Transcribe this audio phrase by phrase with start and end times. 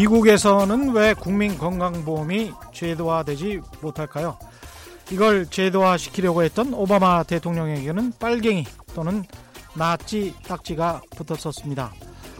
[0.00, 4.38] 미국에서는 왜 국민 건강보험이 제도화되지 못할까요?
[5.10, 8.64] 이걸 제도화시키려고 했던 오바마 대통령에게는 빨갱이
[8.94, 9.24] 또는
[9.74, 11.92] 나치 딱지가 붙었었습니다.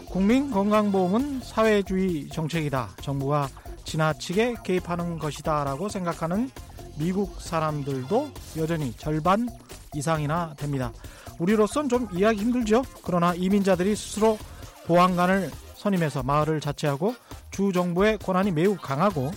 [0.09, 2.89] 국민 건강보험은 사회주의 정책이다.
[2.99, 3.47] 정부가
[3.85, 5.63] 지나치게 개입하는 것이다.
[5.63, 6.49] 라고 생각하는
[6.97, 9.47] 미국 사람들도 여전히 절반
[9.93, 10.91] 이상이나 됩니다.
[11.37, 12.81] 우리로선 좀 이해하기 힘들죠.
[13.03, 14.39] 그러나 이민자들이 스스로
[14.87, 17.15] 보안관을 선임해서 마을을 자체하고
[17.49, 19.31] 주 정부의 권한이 매우 강하고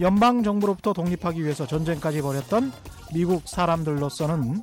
[0.00, 2.72] 연방 정부로부터 독립하기 위해서 전쟁까지 벌였던
[3.12, 4.62] 미국 사람들로서는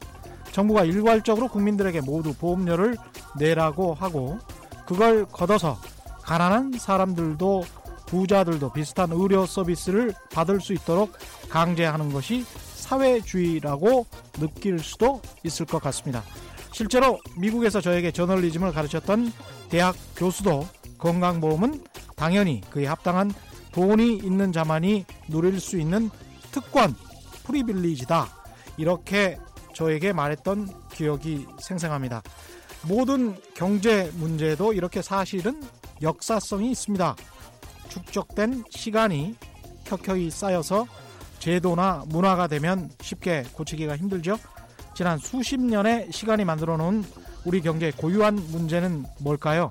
[0.54, 2.96] 정부가 일괄적으로 국민들에게 모두 보험료를
[3.38, 4.40] 내라고 하고
[4.86, 5.78] 그걸 걷어서
[6.22, 7.64] 가난한 사람들도
[8.06, 11.12] 부자들도 비슷한 의료 서비스를 받을 수 있도록
[11.50, 16.24] 강제하는 것이 사회주의라고 느낄 수도 있을 것 같습니다.
[16.72, 19.34] 실제로 미국에서 저에게 저널리즘을 가르쳤던
[19.70, 20.68] 대학 교수도
[21.06, 21.84] 건강보험은
[22.16, 23.32] 당연히 그에 합당한
[23.72, 26.10] 돈이 있는 자만이 누릴 수 있는
[26.52, 26.96] 특권,
[27.44, 28.28] 프리빌리지다.
[28.78, 29.38] 이렇게
[29.76, 32.24] 저에게 말했던 기억이 생생합니다.
[32.88, 35.62] 모든 경제 문제도 이렇게 사실은
[36.02, 37.16] 역사성이 있습니다.
[37.90, 39.36] 축적된 시간이
[39.84, 40.88] 켜켜이 쌓여서
[41.38, 44.40] 제도나 문화가 되면 쉽게 고치기가 힘들죠.
[44.96, 47.04] 지난 수십 년의 시간이 만들어 놓은
[47.44, 49.70] 우리 경제의 고유한 문제는 뭘까요?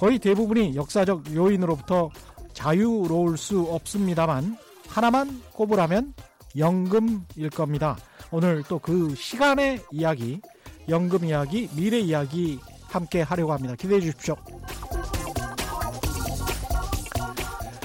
[0.00, 2.08] 거의 대부분이 역사적 요인으로부터
[2.54, 4.56] 자유로울 수 없습니다만
[4.88, 6.14] 하나만 꼽으라면
[6.56, 7.98] 연금일 겁니다.
[8.30, 10.40] 오늘 또 그 시간의 이야기,
[10.88, 13.74] 연금 이야기, 미래 이야기 함께 하려고 합니다.
[13.76, 14.36] 기대해 주십시오.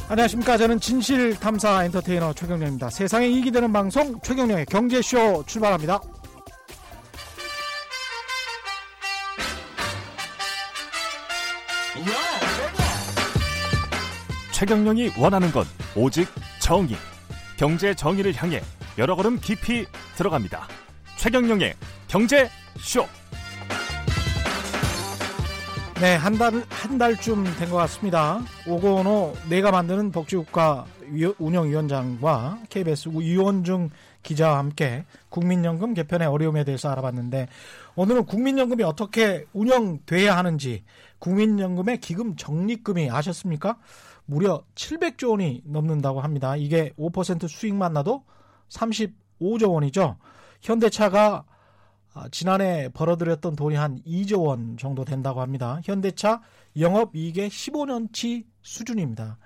[0.08, 0.58] 안녕하십니까.
[0.58, 2.92] 저는 진실탐사 엔터테이너 최경령입니다.
[2.92, 6.00] 세상에 이익이 되는 방송 최경령의 경제쇼 출발합니다.
[14.56, 15.66] 최경령이 원하는 건
[15.98, 16.30] 오직
[16.62, 16.96] 정의.
[17.58, 18.62] 경제 정의를 향해
[18.98, 19.86] 여러 걸음 깊이
[20.16, 20.66] 들어갑니다.
[21.18, 21.74] 최경령의
[22.08, 22.50] 경제
[22.80, 23.06] 쇼.
[26.00, 28.40] 네, 한 달, 한 달쯤 된 것 같습니다.
[28.66, 30.86] 오고노 내가 만드는 복지국가
[31.38, 33.90] 운영위원장과 KBS 이원중
[34.24, 37.50] 기자와 함께 국민연금 개편의 어려움에 대해서 알아봤는데
[37.96, 40.86] 오늘은 국민연금이 어떻게 운영돼야 하는지
[41.20, 43.76] 국민연금의 기금 적립금이 아셨습니까?
[44.26, 46.56] 무려 700조 원이 넘는다고 합니다.
[46.56, 48.24] 이게 5% 수익만 나도
[48.70, 50.18] 35조 원이죠.
[50.62, 51.46] 현대차가
[52.14, 55.82] 아, 지난해 벌어들였던 돈이 한 2조 원 정도 된다고 합니다.
[55.84, 56.42] 현대차
[56.80, 59.38] 영업 이익의 15년치 수준입니다.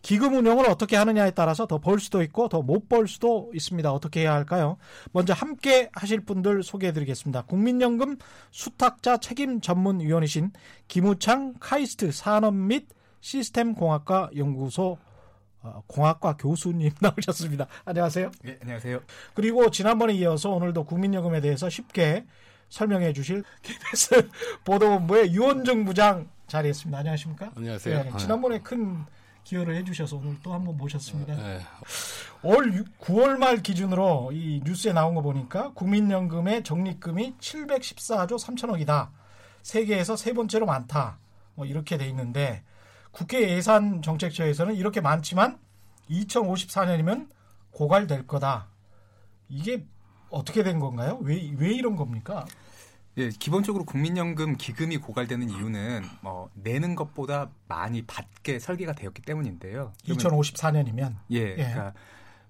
[0.00, 3.90] 기금 운영을 어떻게 하느냐에 따라서 더 벌 수도 있고 더 못 벌 수도 있습니다.
[3.92, 4.76] 어떻게 해야 할까요?
[5.12, 7.42] 먼저 함께 하실 분들 소개해 드리겠습니다.
[7.46, 8.18] 국민연금
[8.50, 10.52] 수탁자 책임 전문위원이신
[10.88, 12.86] 김우창 카이스트 산업 및
[13.24, 14.98] 시스템 공학과 연구소
[15.62, 17.66] 어, 공학과 교수님 나오셨습니다.
[17.86, 18.30] 안녕하세요.
[18.42, 19.00] 네, 안녕하세요.
[19.32, 22.26] 그리고 지난번에 이어서 오늘도 국민연금에 대해서 쉽게
[22.68, 24.28] 설명해 주실 KBS
[24.66, 26.98] 보도본부의 유원정 부장 자리했습니다.
[26.98, 27.50] 안녕하십니까?
[27.56, 28.02] 안녕하세요.
[28.04, 29.06] 네, 지난번에 큰
[29.44, 31.34] 기여를 해주셔서 오늘 또 한번 모셨습니다.
[31.34, 31.60] 네.
[32.42, 39.08] 올 9월 말 기준으로 이 뉴스에 나온 거 보니까 국민연금의 적립금이 714조 3천억이다.
[39.62, 41.16] 세계에서 세 번째로 많다.
[41.54, 42.62] 뭐 이렇게 돼 있는데
[43.14, 45.58] 국회 예산 정책처에서는 이렇게 많지만
[46.10, 47.28] 2054년이면
[47.70, 48.68] 고갈될 거다.
[49.48, 49.86] 이게
[50.30, 51.18] 어떻게 된 건가요?
[51.22, 52.44] 왜, 왜 이런 겁니까?
[53.16, 59.92] 예, 기본적으로 국민연금 기금이 고갈되는 이유는 뭐 내는 것보다 많이 받게 설계가 되었기 때문인데요.
[60.06, 61.54] 2054년이면 예, 예.
[61.54, 61.94] 그러니까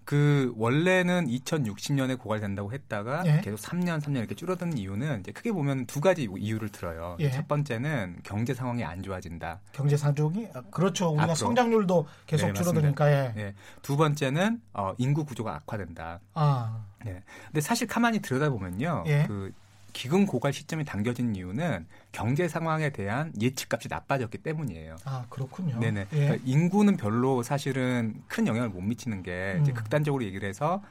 [0.04, 3.40] 그 원래는 2060년에 고갈된다고 했다가 예.
[3.42, 7.16] 계속 3년, 3년 이렇게 줄어드는 이유는 이제 크게 보면 두 가지 이유를 들어요.
[7.20, 7.30] 예.
[7.30, 9.60] 첫 번째는 경제 상황이 안 좋아진다.
[9.72, 11.08] 경제 상황이 아, 그렇죠.
[11.08, 11.34] 우리가 앞으로.
[11.34, 13.34] 성장률도 계속 네, 줄어드니까 예.
[13.36, 13.54] 예.
[13.82, 16.20] 두 번째는 어, 인구 구조가 악화된다.
[16.34, 17.22] 아, 네.
[17.46, 19.04] 근데 사실 가만히 들여다보면요.
[19.06, 19.24] 예.
[19.26, 19.52] 그
[19.94, 24.96] 기금 고갈 시점이 당겨진 이유는 경제 상황에 대한 예측값이 나빠졌기 때문이에요.
[25.04, 25.78] 아 그렇군요.
[25.78, 26.00] 네네.
[26.12, 26.18] 예.
[26.18, 29.74] 그러니까 인구는 별로 사실은 큰 영향을 못 미치는 게 이제 음.
[29.74, 30.82] 극단적으로 얘기를 해서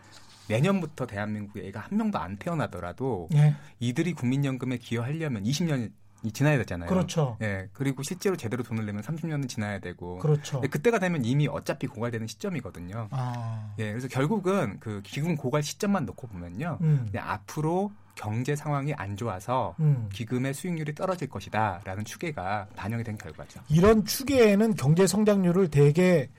[0.47, 3.53] 내년부터 대한민국에 애가 한 명도 안 태어나더라도 예.
[3.79, 5.91] 이들이 국민연금에 기여하려면 20년
[6.23, 6.89] 이 지나야 되잖아요.
[6.89, 7.37] 그렇죠.
[7.41, 7.67] 예.
[7.73, 10.19] 그리고 실제로 제대로 돈을 내면 30년은 지나야 되고.
[10.19, 10.61] 그렇죠.
[10.61, 13.09] 근데 그때가 되면 이미 어차피 고갈되는 시점이거든요.
[13.11, 13.91] 아, 예.
[13.91, 16.77] 그래서 결국은 그 기금 고갈 시점만 놓고 보면요.
[16.81, 20.07] 음, 그냥 앞으로 경제 상황이 안 좋아서 음.
[20.13, 23.59] 기금의 수익률이 떨어질 것이다라는 추계가 반영이 된 결과죠.
[23.69, 26.29] 이런 추계에는 경제 성장률을 대개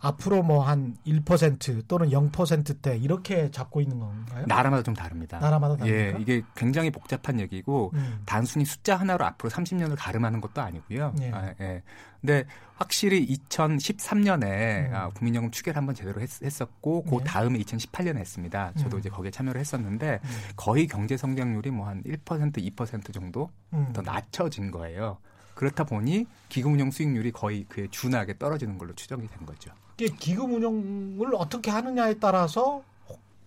[0.00, 4.44] 앞으로 뭐 한 1% 또는 0%대 이렇게 잡고 있는 건가요?
[4.46, 5.38] 나라마다 좀 다릅니다.
[5.38, 6.18] 나라마다 다릅니까?
[6.18, 8.22] 예, 이게 굉장히 복잡한 얘기고 음.
[8.24, 11.14] 단순히 숫자 하나로 앞으로 30년을 가름하는 것도 아니고요.
[11.20, 11.30] 예.
[11.32, 11.82] 아, 예.
[12.20, 12.44] 근데
[12.76, 14.94] 확실히 2013년에 음.
[14.94, 17.24] 아, 국민연금 추계를 한번 제대로 했, 었고그 예.
[17.24, 18.72] 다음에 2018년에 했습니다.
[18.78, 19.00] 저도 음.
[19.00, 20.30] 이제 거기에 참여를 했었는데 음.
[20.56, 23.90] 거의 경제 성장률이 뭐 한 1% 2% 정도 음.
[23.92, 25.18] 더 낮춰진 거예요.
[25.54, 29.70] 그렇다 보니 기금 운용 수익률이 거의 그에 준하게 떨어지는 걸로 추정이 된 거죠.
[29.96, 32.82] 이게 기금 운용을 어떻게 하느냐에 따라서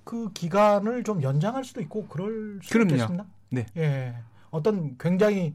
[0.03, 2.91] 그 기간을 좀 연장할 수도 있고 그럴 수 그럼요.
[2.93, 3.25] 있겠습니다.
[3.49, 3.65] 네.
[3.75, 4.15] 예.
[4.51, 5.53] 어떤 굉장히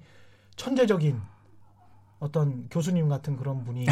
[0.57, 1.19] 천재적인
[2.19, 3.87] 어떤 교수님 같은 그런 분이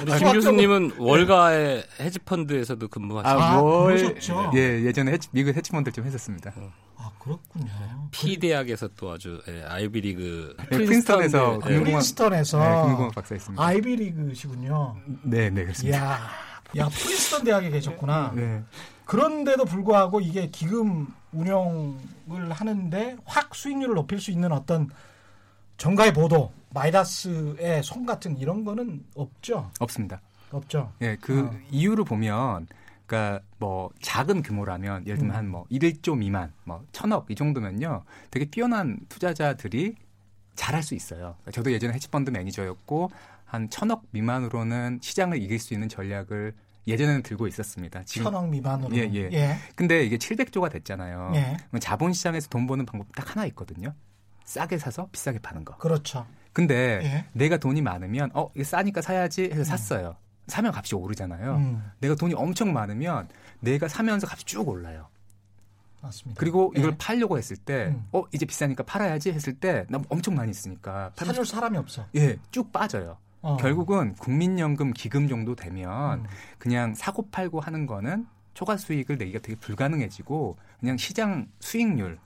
[0.00, 4.52] 우리 김 교수님은 월가의 헤지펀드에서도 근무하시고 아, 뭘- 그러셨죠?
[4.54, 6.52] 예, 예전에 해치, 미국 해치펀드 좀 했었습니다.
[6.56, 6.60] 아
[7.22, 7.68] 그렇군요.
[8.10, 13.64] P 대학에서 또 아주 예, 아이비리그 네, 프린스턴에서 예, 프린스턴에서 네, 금융공학 박사했습니다.
[13.64, 14.96] 아이비리그시군요.
[15.22, 15.98] 네, 네, 그렇습니다.
[15.98, 18.32] 이야, 야 프린스턴 대학에 계셨구나.
[18.34, 18.64] 네.
[19.04, 24.90] 그런데도 불구하고 이게 기금 운용을 하는데 확 수익률을 높일 수 있는 어떤
[25.76, 29.70] 정가의 보도, 마이다스의 손 같은 이런 거는 없죠.
[29.78, 30.20] 없습니다.
[30.50, 30.92] 없죠.
[31.02, 31.56] 예, 그 어.
[31.70, 32.66] 이유를 보면
[33.12, 35.38] 그러니까 뭐 작은 규모라면 예를 들면 음.
[35.52, 38.04] 한뭐 1조 미만, 뭐 천억 이 정도면요.
[38.30, 39.96] 되게 뛰어난 투자자들이
[40.54, 41.36] 잘할 수 있어요.
[41.52, 43.10] 저도 예전에 헤지펀드 매니저였고
[43.44, 46.54] 한 천억 미만으로는 시장을 이길 수 있는 전략을
[46.86, 48.02] 예전에는 들고 있었습니다.
[48.04, 48.96] 지금 천억 미만으로.
[48.96, 49.28] 예, 예.
[49.30, 49.56] 예.
[49.76, 51.32] 근데 이게 700조가 됐잖아요.
[51.34, 51.56] 예.
[51.68, 53.94] 그럼 자본 시장에서 돈 버는 방법 딱 하나 있거든요.
[54.44, 55.76] 싸게 사서 비싸게 파는 거.
[55.76, 56.26] 그렇죠.
[56.54, 57.24] 근데 예.
[57.34, 60.16] 내가 돈이 많으면 어 이게 싸니까 사야지 해서 샀어요.
[60.46, 61.56] 사면 값이 오르잖아요.
[61.56, 63.28] 음, 내가 돈이 엄청 많으면
[63.60, 65.08] 내가 사면서 값이 쭉 올라요.
[66.00, 66.38] 맞습니다.
[66.38, 66.96] 그리고 이걸 예.
[66.98, 68.04] 팔려고 했을 때, 음.
[68.12, 72.06] 어 이제 비싸니까 팔아야지 했을 때, 나 엄청 많이 있으니까 팔면 사줄 사람이 없어.
[72.16, 73.18] 예, 쭉 빠져요.
[73.40, 73.56] 어.
[73.56, 76.26] 결국은 국민연금 기금 정도 되면 음.
[76.58, 82.18] 그냥 사고 팔고 하는 거는 초과 수익을 내기가 되게 불가능해지고 그냥 시장 수익률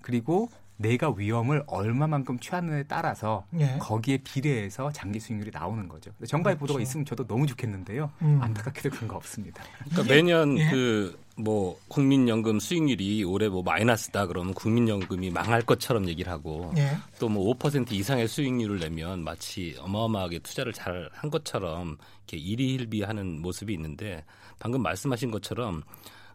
[0.00, 3.78] 그리고 내가 위험을 얼마만큼 취하느냐에 따라서 예.
[3.78, 6.10] 거기에 비례해서 장기 수익률이 나오는 거죠.
[6.26, 6.88] 정가의 보도가 그렇죠.
[6.88, 8.10] 있으면 저도 너무 좋겠는데요.
[8.22, 8.40] 음.
[8.42, 9.62] 안타깝게도 그런 거 없습니다.
[9.90, 10.70] 그러니까 매년 예.
[10.70, 16.96] 그뭐 국민연금 수익률이 올해 뭐 마이너스다 그러면 국민연금이 망할 것처럼 얘기를 하고 예.
[17.20, 24.24] 또뭐 5% 이상의 수익률을 내면 마치 어마어마하게 투자를 잘 한 것처럼 이렇게 일희일비하는 모습이 있는데
[24.58, 25.82] 방금 말씀하신 것처럼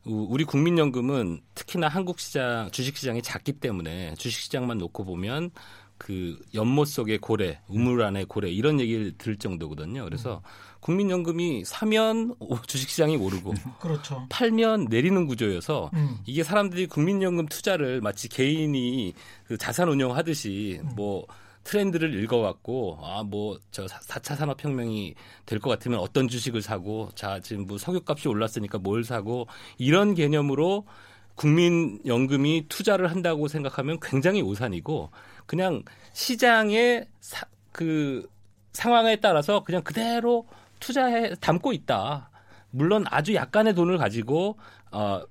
[0.06, 5.51] 우- 우리 국민연금은 특히나 한국 시장 주식 시장이 작기 때문에 주식 시장만 놓고 보면
[5.98, 10.06] 그 연못 속의 고래, 우물 안의 고래 이런 얘기를 들을 정도거든요.
[10.06, 10.42] 그래서
[10.80, 14.25] 국민연금이 사면 오- 주식 시장이 오르고 그렇죠.
[14.30, 16.18] 팔면 내리는 구조여서 음.
[16.25, 19.13] 이게 사람들이 국민연금 투자를 마치 개인이
[19.44, 21.25] 그 자산 운용하듯이 뭐
[21.69, 25.13] 트렌드를 읽어갖고 아 뭐 저 4차 산업혁명이
[25.45, 30.86] 될 것 같으면 어떤 주식을 사고 자 지금 뭐 석유값이 올랐으니까 뭘 사고 이런 개념으로
[31.36, 35.12] 국민연금이 투자를 한다고 생각하면 굉장히 오산이고
[35.45, 35.83] 그냥
[36.13, 38.27] 시장의 사, 그
[38.74, 40.48] 상황에 따라서 그냥 그대로
[40.80, 42.30] 투자해 담고 있다.
[42.71, 44.57] 물론 아주 약간의 돈을 가지고
[44.92, 45.21] 어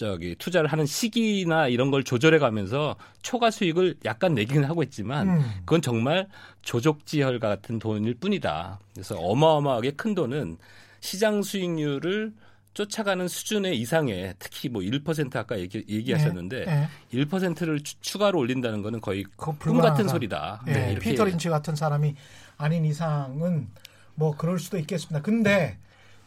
[0.00, 5.40] 저기 투자를 하는 시기나 이런 걸 조절해 가면서 초과 수익을 약간 내기는 하고 있지만 음.
[5.66, 6.26] 그건 정말
[6.62, 8.80] 조족지혈 같은 돈일 뿐이다.
[8.94, 10.56] 그래서 어마어마하게 큰 돈은
[11.00, 12.32] 시장 수익률을
[12.72, 17.18] 쫓아가는 수준의 이상의 특히 뭐 1% 아까 얘기, 얘기하셨는데 예.
[17.18, 20.08] 1%를 추가로 올린다는 거는 거의 꿈 같은.
[20.08, 20.62] 소리다.
[20.68, 22.14] 예, 네, 이렇게 피터 린치 같은 사람이
[22.56, 23.68] 아닌 이상은
[24.14, 25.20] 뭐 그럴 수도 있겠습니다.
[25.20, 25.76] 근데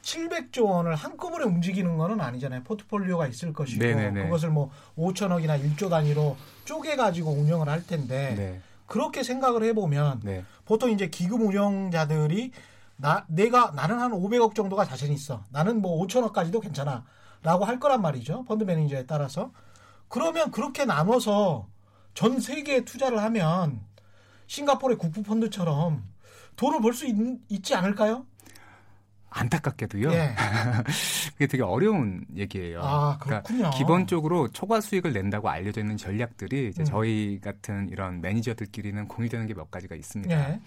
[0.04, 2.64] 700조 원을 한꺼번에 움직이는 거는 아니잖아요.
[2.64, 4.24] 포트폴리오가 있을 것이고 네네네.
[4.24, 8.62] 그것을 뭐 5천억이나 1조 단위로 쪼개 가지고 운영을 할 텐데 네.
[8.86, 10.44] 그렇게 생각을 해보면 네.
[10.66, 12.52] 보통 이제 기금 운영자들이
[12.98, 15.46] 나 내가 나는 한 500억 정도가 자신 있어.
[15.50, 18.44] 나는 뭐 5천억까지도 괜찮아라고 할 거란 말이죠.
[18.44, 19.52] 펀드 매니저에 따라서.
[20.10, 21.68] 그러면 그렇게 나눠서
[22.14, 23.82] 전 세계에 투자를 하면
[24.48, 26.04] 싱가포르의 국부 펀드처럼
[26.56, 27.08] 돈을 벌 수
[27.50, 28.28] 있지 않을까요?
[29.34, 30.12] 안타깝게도요.
[30.14, 30.36] 예.
[31.34, 32.82] 그게 되게 어려운 얘기예요.
[32.84, 33.44] 아, 그렇군요.
[33.60, 36.86] 그러니까 기본적으로 초과 수익을 낸다고 알려져 있는 전략들이 이제 음.
[36.86, 40.34] 저희 같은 이런 매니저들끼리는 공유되는 게 몇 가지가 있습니다.
[40.36, 40.60] 예.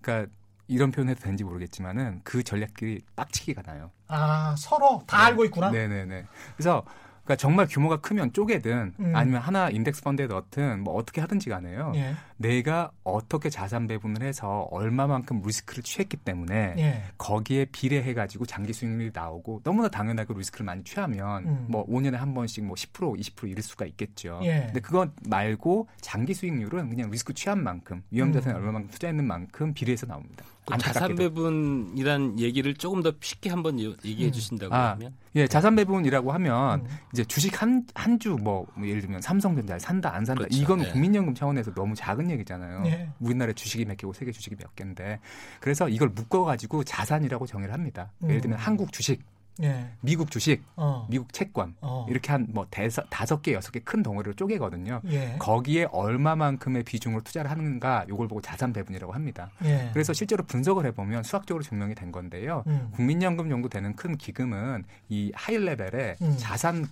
[0.00, 0.32] 그러니까
[0.68, 3.90] 이런 표현해도 되는지 모르겠지만은 그 전략들이 빡치기가 나요.
[4.08, 5.70] 아, 서로 다 알고 있구나.
[5.70, 6.24] 네네네.
[6.56, 6.84] 그래서
[7.24, 9.12] 그러니까 정말 규모가 크면 쪼개든 음.
[9.16, 11.92] 아니면 하나 인덱스 펀드에 넣든 뭐 어떻게 하든지 간에요.
[11.94, 12.14] 예.
[12.36, 17.02] 내가 어떻게 자산 배분을 해서 얼마만큼 리스크를 취했기 때문에 예.
[17.18, 21.66] 거기에 비례해 가지고 장기 수익률이 나오고 너무나 당연하게 리스크를 많이 취하면 음.
[21.68, 24.40] 뭐 5년에 한 번씩 뭐 10% 20% 이럴 수가 있겠죠.
[24.42, 24.64] 예.
[24.66, 28.58] 근데 그거 말고 장기 수익률은 그냥 리스크 취한 만큼 위험 자산에 음.
[28.58, 30.44] 얼마만큼 투자했는 만큼 비례해서 나옵니다.
[30.64, 30.92] 그 안타깝게도.
[30.92, 34.32] 자산 배분이란 얘기를 조금 더 쉽게 한번 요- 얘기해 음.
[34.32, 36.86] 주신다고 아, 하면 예, 자산 배분이라고 하면 음.
[37.12, 40.56] 이제 주식 한 한 주 뭐 예를 들면 삼성전자를 산다 안 산다 그렇죠.
[40.56, 40.92] 이거는 네.
[40.92, 42.84] 국민연금 차원에서 너무 작은 얘기잖아요.
[42.86, 43.08] 예.
[43.18, 45.18] 우리나라에 주식이 몇 개고 세계 주식이 몇 개인데
[45.60, 48.12] 그래서 이걸 묶어 가지고 자산이라고 정의를 합니다.
[48.24, 48.62] 예를 들면 음.
[48.62, 49.20] 한국 주식,
[49.62, 49.90] 예.
[50.00, 51.06] 미국 주식, 어.
[51.10, 52.06] 미국 채권 어.
[52.08, 55.00] 이렇게 한 뭐 다섯 개 여섯 개 큰 덩어리로 쪼개거든요.
[55.10, 55.36] 예.
[55.38, 59.50] 거기에 얼마만큼의 비중으로 투자를 하는가 요걸 보고 자산 배분이라고 합니다.
[59.64, 59.90] 예.
[59.92, 62.64] 그래서 실제로 분석을 해보면 수학적으로 증명이 된 건데요.
[62.66, 62.88] 음.
[62.94, 66.34] 국민연금 정도 되는 큰 기금은 이 high level의 음.
[66.38, 66.86] 자산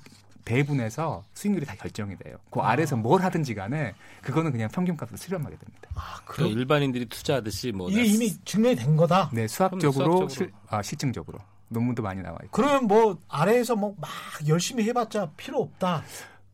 [0.44, 2.36] 배분에서 수익률이 다 결정이 돼요.
[2.50, 2.70] 그 아.
[2.70, 5.88] 아래서 뭘 하든지 간에 그거는 그냥 평균값으로 수렴하게 됩니다.
[5.94, 9.30] 아, 그 그럼 일반인들이 투자하듯이 뭐 이게 나- 이미 증명이 된 거다.
[9.32, 10.28] 네, 수학적으로, 수학적으로.
[10.28, 11.38] 실, 아, 실증적으로
[11.70, 12.50] 논문도 많이 나와 있고.
[12.50, 14.10] 그러면 뭐 아래에서 뭐 막
[14.48, 16.02] 열심히 해봤자 필요 없다.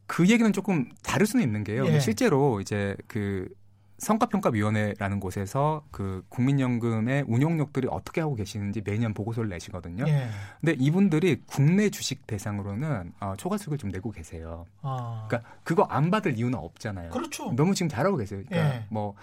[0.06, 1.84] 그 얘기는 조금 다를 수는 있는 게요.
[1.86, 1.98] 예.
[2.00, 3.48] 실제로 이제 그
[3.98, 10.04] 성과평가위원회라는 곳에서 그 국민연금의 운용력들이 어떻게 하고 계시는지 매년 보고서를 내시거든요.
[10.06, 10.28] 예.
[10.60, 14.66] 근데 이분들이 국내 주식 대상으로는 어, 초과 수익을 좀 내고 계세요.
[14.82, 15.24] 아.
[15.28, 17.10] 그러니까 그거 안 받을 이유는 없잖아요.
[17.10, 17.52] 그렇죠.
[17.56, 18.42] 너무 지금 잘하고 계세요.
[18.46, 18.84] 그러니까 예.
[18.90, 19.14] 뭐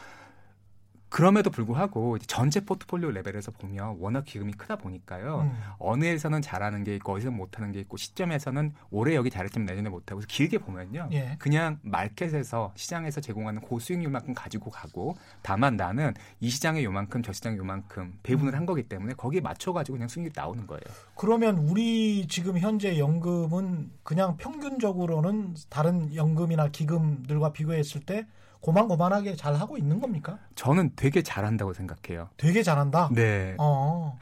[1.13, 5.41] 그럼에도 불구하고 전체 포트폴리오 레벨에서 보면 워낙 기금이 크다 보니까요.
[5.41, 5.62] 음.
[5.77, 10.22] 어느 에서는 잘하는 게 있고 어디서 못하는 게 있고 시점에서는 올해 여기 잘했지만 내년에 못하고
[10.22, 11.10] 그래서 길게 보면요.
[11.12, 11.36] 예.
[11.38, 18.17] 그냥 마켓에서 시장에서 제공하는 고수익률만큼 가지고 가고 다만 나는 이 시장에 요만큼 저 시장에 요만큼
[18.24, 18.58] 배분을 음.
[18.58, 20.82] 한 거기 때문에 거기에 맞춰가지고 그냥 수익률이 나오는 거예요.
[21.13, 28.25] 그러면 우리 지금 현재 연금은 그냥 평균적으로는 다른 연금이나 기금들과 비교했을 때
[28.63, 30.39] 고만고만하게 잘 하고 있는 겁니까?
[30.55, 32.29] 저는 되게 잘한다고 생각해요.
[32.38, 33.10] 되게 잘한다.
[33.12, 33.55] 네.
[33.60, 34.17] 어.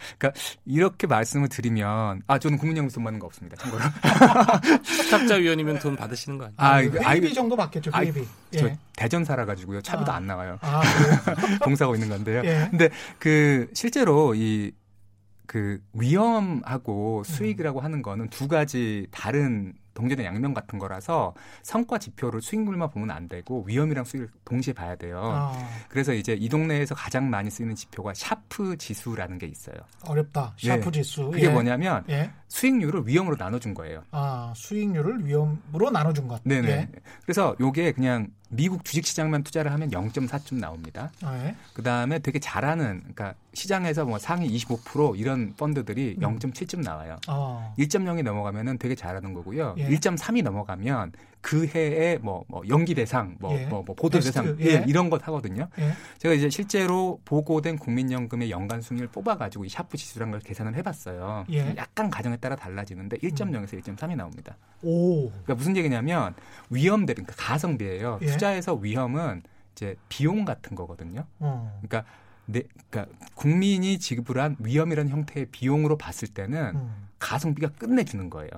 [0.65, 3.55] 이렇게 말씀을 드리면 아 저는 국민연금 돈 받는 거 없습니다.
[3.57, 3.83] 참고로.
[4.83, 6.57] 투탁자위원이면 돈 받으시는 거 아니에요?
[6.57, 7.91] 아, 이거- 회의비 아이- 정도 받겠죠.
[7.93, 8.27] 아이, 회의비.
[8.57, 8.77] 저 예.
[8.95, 9.81] 대전 살아가지고요.
[9.81, 10.15] 차비도 아.
[10.15, 10.57] 안 나와요.
[10.61, 11.59] 아, 그래요?
[11.63, 12.41] 봉사하고 있는 건데요.
[12.43, 12.67] 예.
[12.71, 21.33] 근데 그 실제로 이그 위험하고 수익이라고 하는 거는 두 가지 다른 동전의 양면 같은 거라서
[21.63, 25.21] 성과 지표를 수익률만 보면 안 되고 위험이랑 수익을 동시에 봐야 돼요.
[25.23, 25.53] 아,
[25.89, 29.75] 그래서 이제 이 동네에서 가장 많이 쓰이는 지표가 샤프 지수라는 게 있어요.
[30.05, 30.53] 어렵다.
[30.57, 30.91] 샤프 예.
[30.91, 31.31] 지수.
[31.31, 31.49] 그게 예.
[31.49, 32.31] 뭐냐면 예.
[32.47, 34.03] 수익률을 위험으로 나눠준 거예요.
[34.11, 36.41] 아, 수익률을 위험으로 나눠준 것.
[36.43, 36.69] 네네.
[36.69, 36.89] 예.
[37.23, 41.11] 그래서 요게 그냥 미국 주식 시장만 투자를 하면 0.4점 나옵니다.
[41.23, 41.55] 아, 예.
[41.73, 46.37] 그 다음에 되게 잘하는, 그러니까 시장에서 뭐 상위 25% 이런 펀드들이 음.
[46.37, 47.17] 0.7점 나와요.
[47.27, 49.75] 아, 1.0이 넘어가면은 되게 잘하는 거고요.
[49.77, 49.87] 예.
[49.87, 53.65] 1.3이 넘어가면 그 해에 뭐, 뭐 연기 대상, 뭐, 예.
[53.65, 54.65] 뭐, 뭐 보도 베스트, 대상, 예.
[54.65, 55.67] 예, 이런 것 하거든요.
[55.79, 55.91] 예.
[56.19, 61.45] 제가 이제 실제로 보고된 국민연금의 연간 수익률 뽑아가지고 이 샤프 지수라는 걸 계산을 해봤어요.
[61.51, 61.73] 예.
[61.77, 64.55] 약간 가정에 따라 달라지는데 1.0에서 1.3이 나옵니다.
[64.83, 65.29] 오.
[65.29, 66.35] 그러니까 무슨 얘기냐면
[66.69, 68.19] 위험 대비, 그러니까 가성비예요.
[68.21, 68.25] 예.
[68.27, 69.41] 투자에서 위험은
[69.73, 71.25] 이제 비용 같은 거거든요.
[71.39, 71.79] 어.
[71.81, 72.09] 그러니까
[72.45, 77.07] 내, 그러니까 국민이 지불한 위험이라는 형태의 비용으로 봤을 때는 음.
[77.17, 78.51] 가성비가 끝내주는 거예요.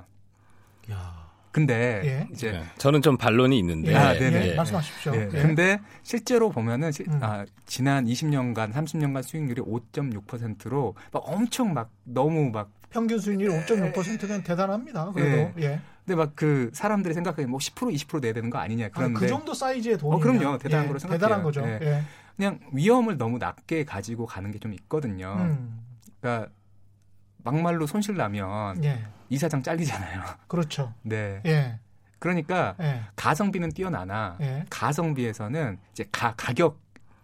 [0.92, 1.23] 야.
[1.54, 2.28] 근데 예.
[2.34, 2.64] 이제 네.
[2.80, 3.96] 저는 좀 반론이 있는데 예.
[3.96, 4.50] 아, 네네.
[4.50, 4.56] 예.
[4.56, 5.16] 말씀하십시오.
[5.16, 5.28] 예, 예.
[5.28, 7.20] 근데 실제로 보면은 시- 음.
[7.22, 15.12] 아, 지난 20년간, 30년간 수익률이 5.6%로 막 엄청 막 너무 막 평균 수익률 5.6%면 대단합니다.
[15.14, 15.80] 그래도 예.
[16.06, 19.28] 근데 막 그 사람들이 생각하기에 뭐 10% 20% 내야 되는 거 아니냐 아니, 그런데 그
[19.28, 20.58] 정도 사이즈의 돈이 어, 그럼요.
[20.58, 21.20] 대단한 거로 생각해요.
[21.20, 21.62] 대단한 거죠.
[21.66, 21.80] 예.
[21.82, 22.02] 예.
[22.36, 25.36] 그냥 위험을 너무 낮게 가지고 가는 게 좀 있거든요.
[25.40, 25.80] 음.
[26.20, 26.50] 그러니까
[27.44, 29.04] 막말로 손실 나면 예.
[29.34, 30.22] 이사장 잘리잖아요.
[30.48, 30.94] 그렇죠.
[31.02, 31.42] 네.
[31.46, 31.80] 예.
[32.20, 33.02] 그러니까 예.
[33.16, 34.66] 가성비는 뛰어나나 예.
[34.70, 36.78] 가성비에서는 이제 가, 가격이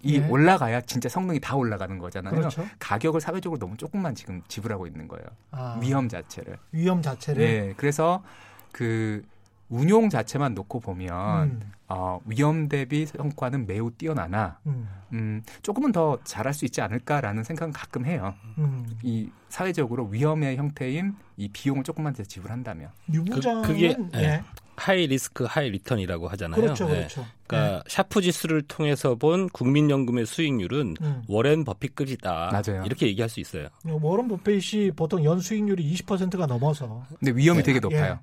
[0.05, 0.27] 예.
[0.27, 2.35] 올라가야 진짜 성능이 다 올라가는 거잖아요.
[2.35, 2.67] 그렇죠.
[2.79, 5.25] 가격을 사회적으로 너무 조금만 지금 지불하고 있는 거예요.
[5.51, 6.57] 아, 위험 자체를.
[6.71, 7.73] 위험 자체를 네.
[7.77, 8.23] 그래서
[8.71, 9.23] 그
[9.69, 11.71] 운용 자체만 놓고 보면 음.
[11.89, 14.87] 어, 위험 대비 성과는 매우 뛰어나나 음.
[15.11, 18.35] 음, 조금은 더 잘할 수 있지 않을까라는 생각은 가끔 해요.
[18.59, 18.85] 음.
[19.01, 22.89] 이 사회적으로 위험의 형태인 이 비용을 조금만 더 지불한다면.
[23.13, 24.19] 유 부장은 그게- 예.
[24.19, 24.43] 예.
[24.75, 26.61] high risk high return이라고 하잖아요.
[26.61, 26.95] 그렇죠, 예.
[26.99, 27.25] 그렇죠.
[27.47, 31.23] 그러니까 샤프 지수를 통해서 본 국민연금의 수익률은 음.
[31.27, 32.51] 워렌 버핏급이다.
[32.51, 32.83] 맞아요.
[32.85, 33.67] 이렇게 얘기할 수 있어요.
[33.83, 37.63] 워런 버핏이 보통 연 수익률이 20%가 넘어서 근데 위험이 네.
[37.63, 38.19] 되게 높아요.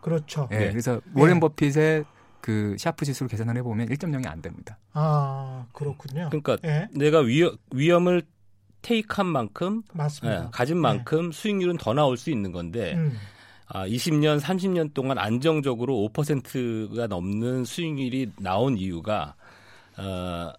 [0.00, 0.48] 그렇죠.
[0.50, 0.70] 예, 네.
[0.70, 2.04] 그래서 워렌 버핏의
[2.42, 4.76] 그 샤프 지수를 계산을 해보면 1.0이 안 됩니다.
[4.92, 6.28] 아 그렇군요.
[6.28, 8.22] 그러니까 예, 내가 위험, 위험을
[8.82, 10.44] take한 만큼 맞습니다.
[10.44, 13.16] 예, 가진 만큼 수익률은 더 나올 수 있는 건데 음.
[13.68, 19.36] 아, 20년, 30년 동안 안정적으로 5%가 넘는 수익률이 나온 이유가
[19.96, 20.52] 어,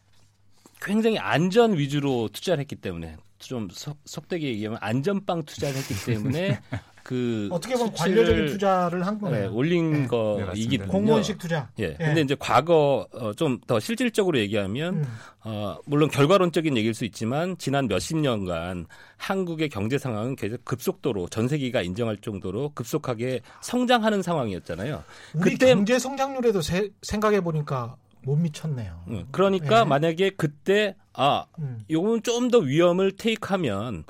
[0.81, 6.61] 굉장히 안전 위주로 투자를 했기 때문에 좀 속, 속되게 얘기하면 안전빵 투자를 했기 때문에
[7.03, 9.53] 그 어떻게 보면 관료적인 투자를 한 네, 거네요.
[9.53, 10.77] 올린 네, 거이기.
[10.77, 11.69] 때문에 공무원식 투자.
[11.79, 11.93] 예.
[11.95, 15.05] 근데 이제 과거 어, 좀 더 실질적으로 얘기하면 음.
[15.43, 18.85] 어, 물론 결과론적인 얘기일 수 있지만 지난 몇십 년간
[19.17, 25.03] 한국의 경제 상황은 계속 급속도로 전 세계가 인정할 정도로 급속하게 성장하는 상황이었잖아요.
[25.35, 26.61] 우리 그때- 경제 성장률에도
[27.01, 27.95] 생각해 보니까
[28.25, 29.01] 못 미쳤네요.
[29.09, 29.83] 음, 그러니까 예.
[29.83, 31.83] 만약에 그때 아 음.
[31.91, 34.05] 요거는 좀더 위험을 테이크하면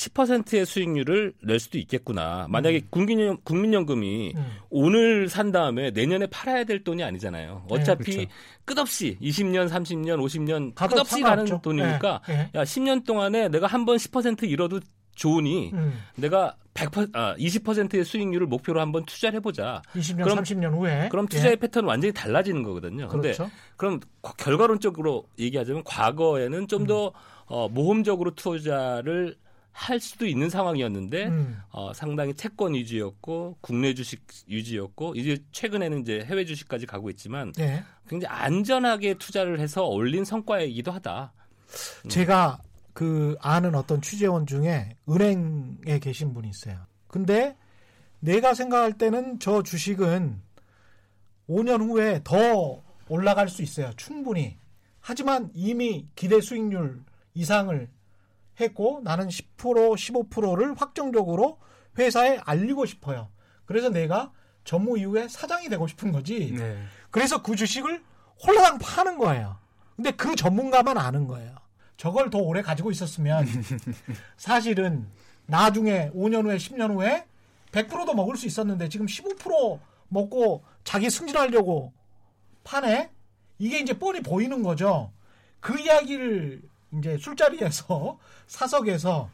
[0.00, 2.46] 10%의 수익률을 낼 수도 있겠구나.
[2.50, 4.46] 만약에 국민연, 국민연금이 음.
[4.68, 7.64] 오늘 산 다음에 내년에 팔아야 될 돈이 아니잖아요.
[7.70, 8.30] 어차피 그렇죠.
[8.66, 11.22] 끝없이 20년, 30년, 50년 가도 끝없이.
[11.22, 12.38] 가는 돈이니까 예, 예.
[12.54, 14.80] 야 10년 동안에 내가 한 번 10% 잃어도
[15.14, 15.98] 좋으니 음.
[16.16, 19.80] 내가 100% 아, 20%의 수익률을 목표로 한번 투자를 해보자.
[19.94, 21.36] 20년, 그럼- 30년 후에 그럼 예.
[21.36, 23.08] 투자의 패턴은 완전히 달라지는 거거든요.
[23.08, 23.50] 근데 그렇죠.
[23.76, 27.12] 그럼 과- 결과론적으로 얘기하자면 과거에는 좀더
[27.46, 29.36] 어, 모험적으로 투자를
[29.76, 31.58] 할 수도 있는 상황이었는데 음.
[31.68, 37.84] 어, 상당히 채권 위주였고 국내 주식 위주였고 이제 최근에는 이제 해외 주식까지 가고 있지만 예.
[38.08, 41.34] 굉장히 안전하게 투자를 해서 올린 성과이기도 하다.
[42.06, 42.08] 음.
[42.08, 42.58] 제가
[42.94, 46.78] 그 아는 어떤 취재원 중에 은행에 계신 분이 있어요.
[47.06, 47.54] 근데
[48.20, 50.40] 내가 생각할 때는 저 주식은
[51.50, 53.90] 5년 후에 더 올라갈 수 있어요.
[53.98, 54.56] 충분히.
[55.00, 57.04] 하지만 이미 기대 수익률
[57.34, 57.90] 이상을
[58.60, 61.58] 했고 나는 10% 15%를 확정적으로
[61.98, 63.28] 회사에 알리고 싶어요.
[63.64, 64.32] 그래서 내가
[64.64, 66.52] 전무 이후에 사장이 되고 싶은 거지.
[66.52, 66.82] 네.
[67.10, 68.02] 그래서 그 주식을
[68.46, 69.58] 홀라당 파는 거예요.
[69.94, 71.54] 근데 그 전문가만 아는 거예요.
[71.96, 73.46] 저걸 더 오래 가지고 있었으면
[74.36, 75.06] 사실은
[75.46, 77.26] 나중에 5년 후에 10년 후에
[77.72, 81.92] 100%도 먹을 수 있었는데 지금 15% 먹고 자기 승진하려고
[82.64, 83.10] 파네?
[83.58, 85.12] 이게 이제 뻔히 보이는 거죠.
[85.60, 86.62] 그 이야기를
[86.92, 89.30] 이제 술자리에서 사석에서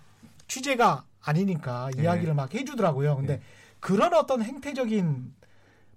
[0.48, 2.02] 취재가 아니니까 네.
[2.02, 3.16] 이야기를 막 해주더라고요.
[3.16, 3.40] 근데
[3.80, 5.32] 그런 어떤 행태적인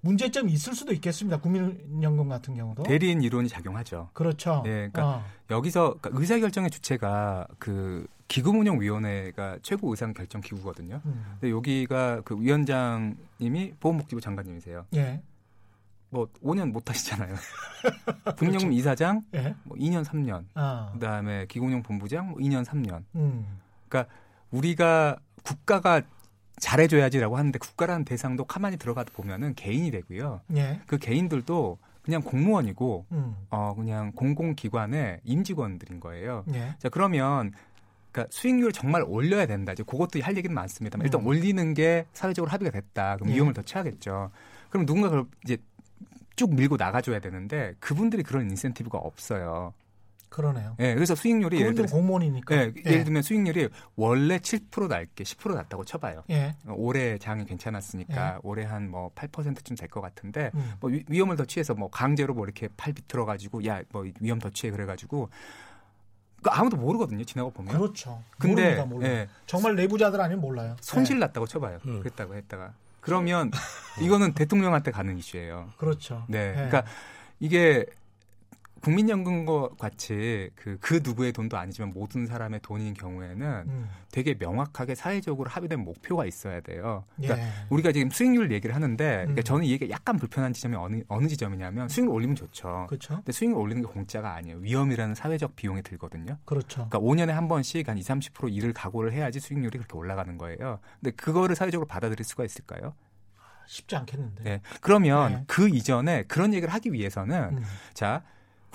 [0.01, 1.37] 문제점이 있을 수도 있겠습니다.
[1.37, 2.83] 국민연금 같은 경우도.
[2.83, 4.09] 대리인 이론이 작용하죠.
[4.13, 4.61] 그렇죠.
[4.63, 5.25] 네, 그러니까 어.
[5.49, 11.01] 여기서 그러니까 의사결정의 주체가 그 기금운용위원회가 최고 의사결정 기구거든요.
[11.05, 11.37] 음.
[11.39, 14.85] 근데 여기가 그 위원장님이 보건복지부 장관님이세요.
[14.95, 15.21] 예.
[16.09, 17.35] 뭐 5년 못 하시잖아요.
[18.37, 19.55] 국민연금 이사장 예.
[19.63, 20.45] 뭐 2년 3년.
[20.53, 20.91] 아.
[20.93, 23.03] 그다음에 기금운용 본부장 뭐 2년 3년.
[23.15, 23.59] 음.
[24.51, 26.01] 우리가 국가가
[26.57, 30.41] 잘해줘야지라고 하는데 국가라는 대상도 가만히 들어가다 보면은 개인이 되고요.
[30.55, 30.81] 예.
[30.87, 33.35] 그 개인들도 그냥 공무원이고 음.
[33.49, 36.45] 어 그냥 공공기관의 임직원들인 거예요.
[36.53, 36.75] 예.
[36.79, 37.51] 자 그러면
[38.11, 39.73] 그러니까 수익률을 정말 올려야 된다.
[39.73, 41.27] 이제 그것도 할 얘기는 많습니다만 일단 음.
[41.27, 43.17] 올리는 게 사회적으로 합의가 됐다.
[43.17, 43.35] 그럼 예.
[43.35, 44.31] 위험을 더 취하겠죠.
[44.69, 45.57] 그럼 누군가 그걸 이제
[46.35, 49.73] 쭉 밀고 나가줘야 되는데 그분들이 그런 인센티브가 없어요.
[50.29, 50.75] 그러네요.
[50.79, 52.55] 예, 그래서 수익률이 예를 그분들 들어 공무원이니까.
[52.57, 56.23] 예, 예 를 들면 수익률이 원래 7% 낮게 10% 낮다고 쳐봐요.
[56.29, 56.55] 예.
[56.67, 60.73] 올해 장이 괜찮았으니까 올해 한 뭐 8%쯤 될 것 같은데 음.
[60.81, 64.39] 뭐 위, 위험을 더 취해서 뭐 강제로 뭐 이렇게 팔 비틀어 가지고 야 뭐 위험
[64.39, 65.29] 더 취해 그래 가지고
[66.43, 68.21] 그 아무도 모르거든요 지나고 보면 그렇죠.
[68.37, 69.11] 근데 모릅니다, 몰라요.
[69.11, 70.75] 예, 정말 내부자들 아니면 몰라요.
[70.81, 71.19] 손실 예.
[71.21, 71.99] 났다고 쳐봐요 음.
[71.99, 72.73] 그랬다고 했다가
[73.05, 73.51] 그러면
[74.01, 76.25] 이거는 대통령한테 가는 이슈예요 그렇죠.
[76.27, 76.53] 네 예.
[76.53, 76.83] 그러니까
[77.39, 77.85] 이게
[78.85, 83.89] 국민연금과 같이 그, 그 누구의 돈도 아니지만 모든 사람의 돈인 경우에는 음.
[84.11, 87.03] 되게 명확하게 사회적으로 합의된 목표가 있어야 돼요.
[87.15, 87.51] 그러니까 예.
[87.69, 89.43] 우리가 지금 수익률 얘기를 하는데 그러니까 음.
[89.43, 92.85] 저는 이 얘기가 약간 불편한 지점이 어느 어느 지점이냐면 수익률 올리면 좋죠.
[92.87, 93.15] 그렇죠.
[93.15, 94.57] 근데 수익률 올리는 게 공짜가 아니에요.
[94.57, 96.37] 위험이라는 사회적 비용이 들거든요.
[96.45, 96.87] 그렇죠.
[96.87, 100.79] 그러니까 5년에 한 번씩 한 2, 30% 일을 각오를 해야지 수익률이 그렇게 올라가는 거예요.
[101.01, 102.93] 근데 그거를 사회적으로 받아들일 수가 있을까요?
[103.65, 104.43] 쉽지 않겠는데.
[104.43, 104.61] 네.
[104.79, 105.43] 그러면 네.
[105.47, 107.63] 그 이전에 그런 얘기를 하기 위해서는 음.
[107.95, 108.21] 자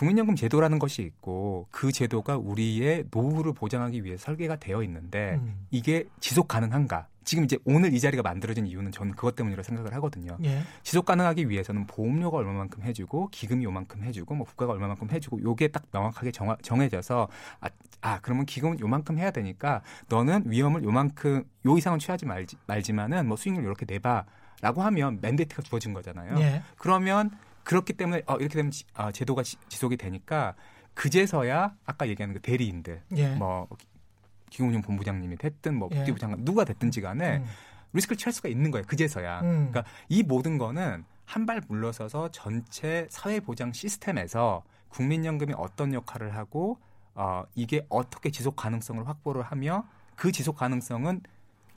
[0.00, 5.66] 국민연금 제도라는 것이 있고 그 제도가 우리의 노후를 보장하기 위해 설계가 되어 있는데 음.
[5.70, 7.06] 이게 지속 가능한가?
[7.22, 10.38] 지금 이제 오늘 이 자리가 만들어진 이유는 저는 그것 때문이라고 생각을 하거든요.
[10.42, 10.62] 예.
[10.82, 15.84] 지속 가능하기 위해서는 보험료가 얼마만큼 해주고 기금이 요만큼 해주고 뭐 국가가 얼마만큼 해주고 요게 딱
[15.92, 17.28] 명확하게 정하, 정해져서
[17.60, 17.68] 아,
[18.00, 23.36] 아 그러면 기금은 요만큼 해야 되니까 너는 위험을 요만큼 요 이상은 취하지 말지, 말지만은 뭐
[23.36, 24.24] 수익률 이렇게 내봐
[24.62, 26.40] 라고 하면 맨데이트가 주어진 거잖아요.
[26.40, 26.62] 예.
[26.78, 27.30] 그러면
[27.64, 30.54] 그렇기 때문에 어, 이렇게 되면 지, 아, 제도가 지, 지속이 되니까
[30.94, 33.34] 그제서야 아까 얘기하는 그 대리인들 예.
[33.34, 33.68] 뭐
[34.50, 35.96] 기금운용 본부장님이 됐든 뭐 예.
[35.96, 37.46] 복지부 장관 누가 됐든지 간에 음.
[37.92, 38.84] 리스크를 취할 수가 있는 거예요.
[38.86, 39.40] 그제서야.
[39.40, 39.68] 음.
[39.70, 46.78] 그러니까 이 모든 거는 한 발 물러서서 전체 사회보장 시스템에서 국민연금이 어떤 역할을 하고
[47.14, 51.20] 어, 이게 어떻게 지속 가능성을 확보를 하며 그 지속 가능성은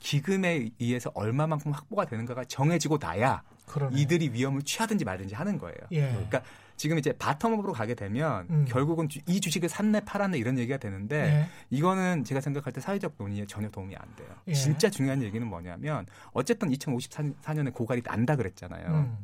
[0.00, 3.98] 기금에 의해서 얼마만큼 확보가 되는가가 정해지고 나야 그러네.
[4.00, 5.76] 이들이 위험을 취하든지 말든지 하는 거예요.
[5.92, 6.08] 예.
[6.10, 6.42] 그러니까
[6.76, 8.64] 지금 이제 바텀업으로 가게 되면 음.
[8.68, 11.48] 결국은 주- 이 주식을 샀네 팔았네 이런 얘기가 되는데 예.
[11.70, 14.28] 이거는 제가 생각할 때 사회적 논의에 전혀 도움이 안 돼요.
[14.48, 14.52] 예.
[14.54, 18.86] 진짜 중요한 얘기는 뭐냐면 어쨌든 2054년에 고갈이 난다 그랬잖아요.
[18.88, 19.18] 음.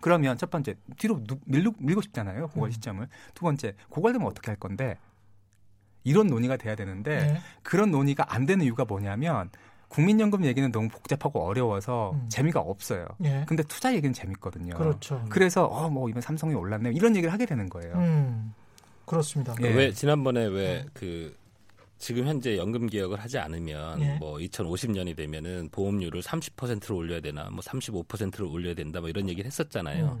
[0.00, 2.48] 그러면 첫 번째 뒤로 누- 밀고, 밀고 싶잖아요.
[2.48, 2.72] 고갈 음.
[2.72, 3.08] 시점을.
[3.34, 4.96] 두 번째 고갈되면 어떻게 할 건데
[6.04, 7.40] 이런 논의가 돼야 되는데 예.
[7.64, 9.50] 그런 논의가 안 되는 이유가 뭐냐면
[9.96, 12.28] 국민연금 얘기는 너무 복잡하고 어려워서 음.
[12.28, 13.06] 재미가 없어요.
[13.24, 13.44] 예.
[13.48, 14.74] 근데 투자 얘기는 재밌거든요.
[14.76, 15.24] 그렇죠.
[15.30, 17.94] 그래서 어 뭐 이번 삼성이 올랐네 이런 얘기를 하게 되는 거예요.
[17.94, 18.52] 음.
[19.06, 19.54] 그렇습니다.
[19.62, 19.68] 예.
[19.68, 21.34] 왜 지난번에 왜그
[21.96, 24.16] 지금 현재 연금 개혁을 하지 않으면 예.
[24.18, 30.18] 뭐 2050년이 되면은 보험료를 30%를 올려야 되나 뭐 35%를 올려야 된다 뭐 이런 얘기를 했었잖아요.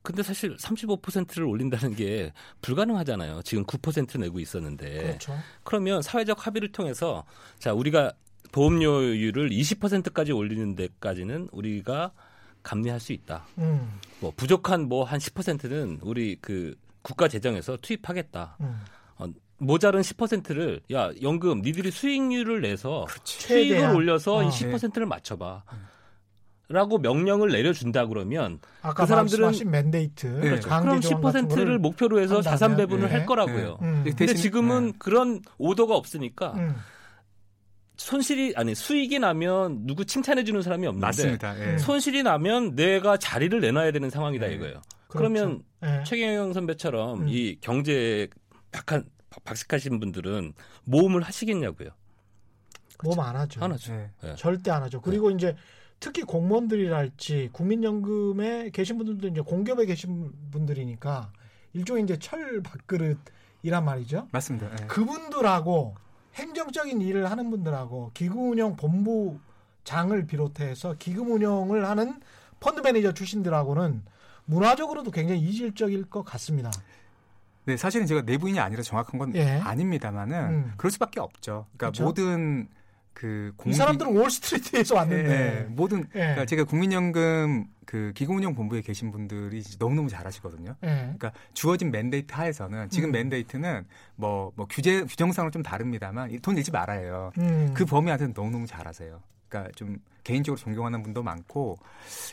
[0.00, 3.42] 근데 사실 35%를 올린다는 게 불가능하잖아요.
[3.42, 5.02] 지금 9% 내고 있었는데.
[5.02, 5.36] 그렇죠.
[5.64, 7.24] 그러면 사회적 합의를 통해서
[7.58, 8.12] 자 우리가
[8.52, 12.12] 보험료율을 20%까지 올리는 데까지는 우리가
[12.62, 13.46] 감내할 수 있다.
[13.58, 13.98] 음.
[14.20, 18.56] 뭐 부족한 뭐 한 10%는 우리 그 국가 재정에서 투입하겠다.
[18.60, 18.80] 음.
[19.16, 19.26] 어,
[19.58, 23.94] 모자른 10%를 야 연금 니들이 수익률을 내서 수익을 최대한.
[23.94, 24.42] 올려서 어.
[24.44, 25.62] 이 10%를 맞춰봐.
[26.70, 30.50] 라고 명령을 내려준다 그러면 아까 그 사람들은- 맨데이트 네.
[30.50, 33.12] 그 강제 그럼 조항 같은 10%를 거를 목표로 해서 한다면, 자산 배분을 예.
[33.12, 33.78] 할 거라고요.
[33.80, 34.02] 음.
[34.04, 34.10] 네.
[34.10, 34.92] 근데 대신- 지금은 네.
[34.98, 36.74] 그런 오더가 없으니까 음.
[37.98, 41.60] 손실이 아니 수익이 나면 누구 칭찬해 주는 사람이 없는데 맞습니다.
[41.60, 41.72] 예.
[41.72, 41.78] 음.
[41.78, 44.54] 손실이 나면 내가 자리를 내놔야 되는 상황이다 네.
[44.54, 44.80] 이거예요.
[45.08, 45.18] 그렇죠.
[45.32, 46.04] 그러면 예.
[46.04, 47.28] 최경영 선배처럼 음.
[47.28, 48.28] 이 경제
[48.70, 49.04] 박한
[49.44, 51.90] 박식하신 분들은 모험을 하시겠냐고요.
[53.02, 53.62] 몸안 하죠.
[53.62, 53.92] 안 하죠.
[53.92, 54.10] 예.
[54.24, 54.34] 예.
[54.36, 55.00] 절대 안 하죠.
[55.00, 55.56] 그리고 이제
[55.98, 61.32] 특히 공무원들이랄지 국민연금에 계신 분들도 이제 공기업에 계신 분들이니까
[61.72, 64.28] 일종의 이제 철 밥그릇이란 말이죠.
[64.30, 64.70] 맞습니다.
[64.80, 64.86] 예.
[64.86, 65.96] 그분들하고
[66.38, 72.20] 행정적인 일을 하는 분들하고 기금운용 본부장을 비롯해서 기금 운용을 하는
[72.60, 74.04] 펀드 매니저 출신들하고는
[74.44, 76.70] 문화적으로도 굉장히 이질적일 것 같습니다.
[77.64, 79.58] 네, 사실은 제가 내부인이 아니라 정확한 건 예.
[79.58, 80.72] 아닙니다만은 음.
[80.78, 81.66] 그럴 수밖에 없죠.
[81.76, 82.04] 그러니까 그렇죠.
[82.04, 82.68] 모든
[83.18, 86.20] 그이 공기 사람들은 월스트리트에서 예, 왔는데 예, 모든 예.
[86.20, 90.76] 그러니까 제가 국민연금 그 기금운용 본부에 계신 분들이 너무 너무 잘하시거든요.
[90.84, 90.86] 예.
[90.88, 93.12] 그러니까 주어진 맨데이트 하에서는 지금 음.
[93.12, 97.32] 맨데이트는 뭐, 뭐 규제 규정상으로 좀 다릅니다만 돈 잃지 말아요.
[97.38, 97.72] 음.
[97.74, 99.20] 그 범위 안에서 너무 너무 잘하세요.
[99.48, 101.76] 그러니까 좀 개인적으로 존경하는 분도 많고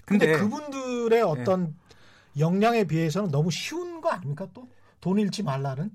[0.05, 1.75] 근데, 근데, 그분들의 어떤
[2.37, 4.69] 역량에 비해서는 너무 쉬운 거 아닙니까 또?
[5.01, 5.89] 돈 잃지 말라는?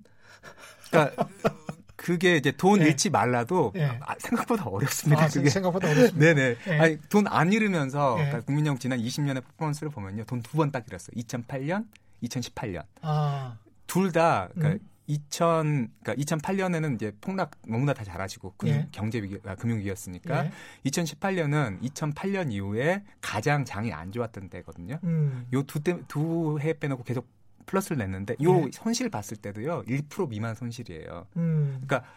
[0.91, 1.29] 그러니까
[2.03, 2.87] 그게 이제 돈 예.
[2.87, 3.85] 잃지 말라도 예.
[4.01, 5.25] 아, 생각보다 어렵습니다.
[5.25, 6.19] 아, 그게 생각보다 어렵습니다.
[6.35, 6.57] 네네.
[6.69, 6.79] 예.
[6.79, 8.23] 아니, 돈 안 잃으면서 예.
[8.25, 10.25] 그러니까 국민연금 지난 20년의 퍼포먼스를 보면요.
[10.25, 11.15] 돈 두 번 딱 잃었어요.
[11.15, 11.85] 2008년,
[12.23, 12.85] 2018년.
[13.03, 14.89] 아, 둘다 그러니까 음.
[15.09, 18.89] 2000 그러니까 2008년에는 이제 폭락 너무나 다 잘하시고 금, 예.
[18.93, 20.51] 경제 위기 아, 금융 위기였으니까 예.
[20.87, 24.99] 2018년은 2008년 이후에 가장 장이 안 좋았던 때거든요.
[25.05, 25.47] 음.
[25.53, 27.29] 요두 두 해 빼놓고 계속
[27.67, 28.71] 플러스를 냈는데 요 예.
[28.73, 29.83] 손실 봤을 때도요.
[29.85, 31.27] 1% 미만 손실이에요.
[31.37, 31.81] 음.
[31.87, 32.09] 그러니까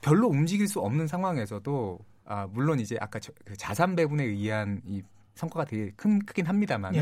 [0.00, 5.02] 별로 움직일 수 없는 상황에서도 아, 물론 이제 아까 저, 그 자산 배분에 의한 이
[5.34, 7.00] 성과가 되게 큰 크긴 합니다만은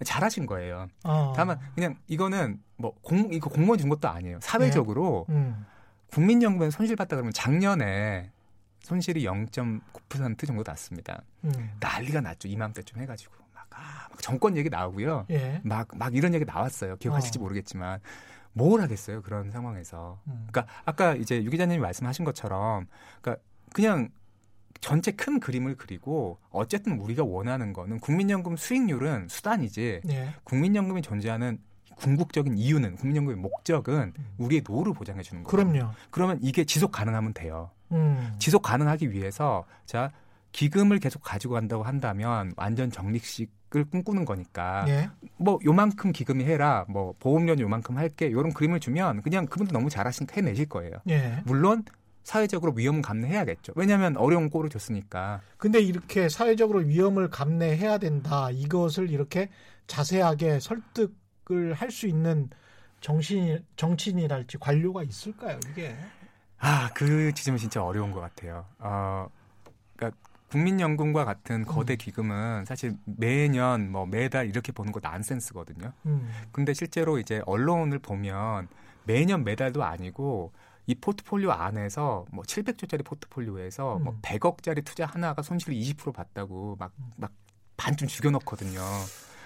[0.00, 0.04] 예.
[0.04, 0.86] 잘하신 거예요.
[1.04, 1.32] 어.
[1.34, 4.38] 다만 그냥 이거는 뭐 공 이거 공무원 준 것도 아니에요.
[4.42, 5.64] 사회적으로 음.
[6.12, 8.30] 국민연금에 손실 봤다 그러면 작년에
[8.82, 11.22] 손실이 0.9% 정도 났습니다.
[11.44, 11.70] 음.
[11.80, 12.48] 난리가 났죠.
[12.48, 13.39] 이맘때쯤 해가지고 막,
[13.70, 15.26] 아, 막 정권 얘기 나오고요.
[15.30, 15.60] 예.
[15.64, 16.96] 막 막 이런 얘기 나왔어요.
[16.96, 17.42] 기억하실지 어.
[17.42, 18.00] 모르겠지만
[18.52, 20.20] 뭘 하겠어요 그런 상황에서.
[20.26, 20.46] 음.
[20.50, 22.86] 그러니까 아까 이제 유 기자님이 말씀하신 것처럼
[23.20, 24.08] 그러니까 그냥
[24.80, 30.34] 전체 큰 그림을 그리고 어쨌든 우리가 원하는 거는 국민연금 수익률은 수단이지 예.
[30.44, 31.58] 국민연금이 존재하는
[31.96, 35.62] 궁극적인 이유는 국민연금의 목적은 우리의 노후를 보장해 주는 거예요.
[35.66, 35.72] 음.
[35.72, 35.92] 그럼요.
[36.10, 37.70] 그러면 이게 지속 가능하면 돼요.
[37.92, 38.34] 음.
[38.38, 40.10] 지속 가능하기 위해서 자
[40.52, 45.10] 기금을 계속 가지고 간다고 한다면 완전 적립식을 꿈꾸는 거니까 예.
[45.36, 50.34] 뭐 요만큼 기금이 해라 뭐 보험료 요만큼 할게 이런 그림을 주면 그냥 그분도 너무 잘하시니까
[50.36, 50.92] 해내실 거예요.
[51.08, 51.40] 예.
[51.44, 51.84] 물론
[52.24, 53.72] 사회적으로 위험은 감내해야겠죠.
[53.76, 55.40] 왜냐하면 어려운 꼴을 줬으니까.
[55.56, 58.50] 근데 이렇게 사회적으로 위험을 감내해야 된다.
[58.50, 59.48] 이것을 이렇게
[59.86, 62.50] 자세하게 설득을 할 수 있는
[63.00, 65.58] 정신 정치인이랄지 관료가 있을까요?
[65.72, 65.96] 이게
[66.58, 68.66] 아, 그 지점이 진짜 어려운 것 같아요.
[68.78, 69.26] 어,
[69.96, 70.18] 그러니까
[70.50, 71.98] 국민연금과 같은 거대 음.
[71.98, 75.92] 기금은 사실 매년 뭐 매달 이렇게 보는 거 난센스거든요.
[76.06, 76.28] 음.
[76.52, 78.68] 근데 실제로 이제 언론을 보면
[79.04, 80.52] 매년 매달도 아니고
[80.86, 84.18] 이 포트폴리오 안에서 뭐 700조짜리 포트폴리오에서 뭐 음.
[84.22, 87.32] 100억짜리 투자 하나가 손실을 20% 봤다고 막 막
[87.80, 88.80] 반쯤 죽여놓거든요.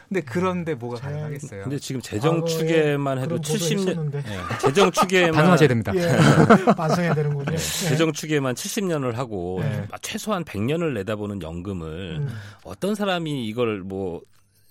[0.08, 1.62] 근데 그런데 뭐가 잘- 가능하겠어요?
[1.64, 4.18] 근데 지금 재정 추계만 해도 그런 보도가 70년 있었는데.
[4.18, 5.92] 예, 재정 추계만 반성하셔야 됩니다.
[5.94, 6.00] 예.
[6.76, 7.46] 반성해야 되는군요.
[7.50, 7.58] 예, 예.
[7.58, 9.86] 재정 추계만 70년을 하고 네.
[10.02, 12.28] 최소한 100년을 내다보는 연금을 음.
[12.64, 14.20] 어떤 사람이 이걸 뭐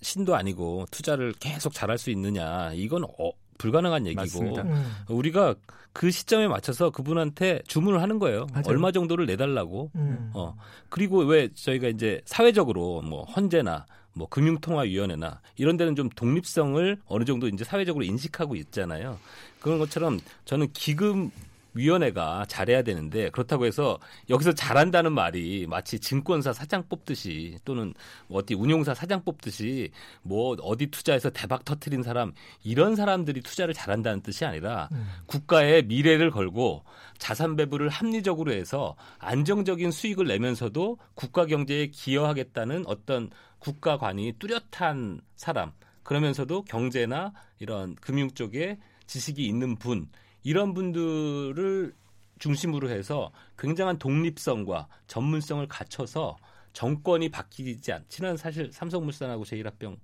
[0.02, 4.62] 신도 아니고 투자를 계속 잘할 수 있느냐 이건 어, 불가능한 얘기고 맞습니다.
[4.64, 4.86] 음.
[5.08, 5.56] 우리가
[5.94, 8.48] 그 시점에 맞춰서 그분한테 주문을 하는 거예요.
[8.52, 8.64] 맞아요.
[8.68, 9.92] 얼마 정도를 내달라고.
[9.96, 10.32] 음.
[10.34, 10.56] 어
[10.90, 17.48] 그리고 왜 저희가 이제 사회적으로 뭐 헌재나 뭐 금융통화위원회나 이런 데는 좀 독립성을 어느 정도
[17.48, 19.20] 이제 사회적으로 인식하고 있잖아요.
[19.60, 21.32] 그런 것처럼 저는 기금
[21.74, 27.94] 위원회가 잘해야 되는데 그렇다고 해서 여기서 잘한다는 말이 마치 증권사 사장 뽑듯이 또는
[28.28, 32.34] 뭐 어디 운용사 사장 뽑듯이 뭐 어디 투자해서 대박 터트린 사람
[32.64, 35.08] 이런 사람들이 투자를 잘한다는 뜻이 아니라 음.
[35.26, 36.84] 국가의 미래를 걸고
[37.18, 45.72] 자산 배분을 합리적으로 해서 안정적인 수익을 내면서도 국가 경제에 기여하겠다는 어떤 국가관이 뚜렷한 사람
[46.04, 50.10] 그러면서도 경제나 이런 금융 쪽에 지식이 있는 분
[50.44, 51.94] 이런 분들을
[52.40, 56.38] 중심으로 해서 굉장한 독립성과 전문성을 갖춰서
[56.74, 58.04] 정권이 바뀌지 않.
[58.10, 59.98] 지난 사실 삼성물산하고 제일합병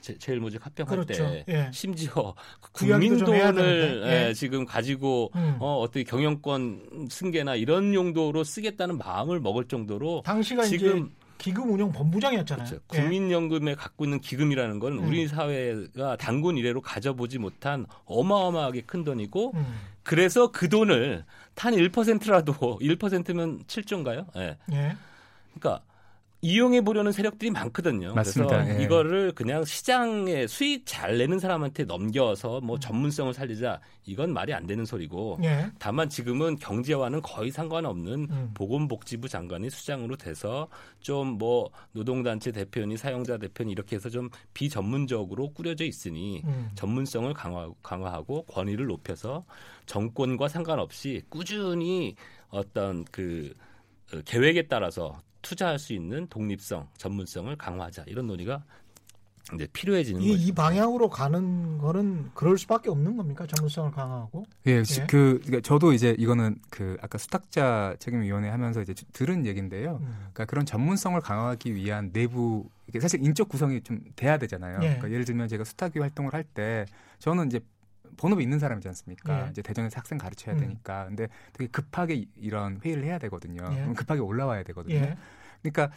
[0.00, 1.24] 제- 제일 모직 합병할 그렇죠.
[1.28, 1.70] 때 예.
[1.72, 4.02] 심지어 그 국민 돈을.
[4.06, 4.28] 예.
[4.28, 5.56] 예, 지금 가지고 음.
[5.58, 11.92] 어, 어떻게 경영권 승계나 이런 용도로 쓰겠다는 마음을 먹을 정도로 당시가 이제 지금 기금 운용
[11.92, 12.68] 본부장이었잖아요.
[12.68, 12.84] 그렇죠.
[12.94, 13.00] 예.
[13.00, 15.06] 국민연금에 갖고 있는 기금이라는 건 음.
[15.06, 19.80] 우리 사회가 단군 이래로 가져보지 못한 어마어마하게 큰 돈이고 음.
[20.02, 21.24] 그래서 그 돈을
[21.54, 24.26] 단 1%라도 1%면 7조인가요?
[24.36, 24.56] 예.
[24.72, 24.96] 예.
[25.54, 25.82] 그러니까
[26.40, 28.14] 이용해 보려는 세력들이 많거든요.
[28.14, 28.64] 맞습니다.
[28.64, 28.84] 그래서 예.
[28.84, 32.66] 이거를 그냥 시장에 수익 잘 내는 사람한테 넘겨서 음.
[32.66, 35.66] 뭐 전문성을 살리자 이건 말이 안 되는 소리고 예.
[35.78, 38.50] 다만 지금은 경제와는 거의 상관없는 음.
[38.54, 40.68] 보건복지부 장관이 수장으로 돼서
[41.00, 46.70] 좀 뭐 노동단체 대표니 사용자 대표니 이렇게 해서 좀 비전문적으로 꾸려져 있으니 음.
[46.74, 49.44] 전문성을 강화, 강화하고 권위를 높여서
[49.86, 52.16] 정권과 상관없이 꾸준히
[52.48, 53.52] 어떤 그
[54.12, 58.62] 어, 계획에 따라서 투자할 수 있는 독립성, 전문성을 강화하자 이런 논의가
[59.54, 60.42] 이제 필요해지는 이, 거죠.
[60.42, 63.46] 이 방향으로 가는 거는 그럴 수밖에 없는 겁니까?
[63.46, 64.44] 전문성을 강화하고.
[64.66, 64.84] 예, 예.
[64.84, 70.00] 시- 그 그러니까 저도 이제 이거는 그 아까 수탁자 책임위원회 하면서 이제 들은 얘기인데요.
[70.02, 70.06] 음.
[70.18, 74.76] 그러니까 그런 전문성을 강화하기 위한 내부 이게 사실 인적 구성이 좀 돼야 되잖아요.
[74.82, 74.86] 예.
[74.86, 76.84] 그러니까 예를 들면 제가 수탁위 활동을 할 때
[77.18, 77.60] 저는 이제
[78.18, 79.46] 본업이 있는 사람이지 않습니까?
[79.46, 79.50] 예.
[79.50, 80.60] 이제 대전에서 학생 가르쳐야 음.
[80.60, 81.06] 되니까.
[81.06, 83.62] 근데 되게 급하게 이- 이런 회의를 해야 되거든요.
[83.72, 83.92] 예.
[83.94, 84.94] 급하게 올라와야 되거든요.
[84.96, 85.16] 예.
[85.62, 85.90] 그러니까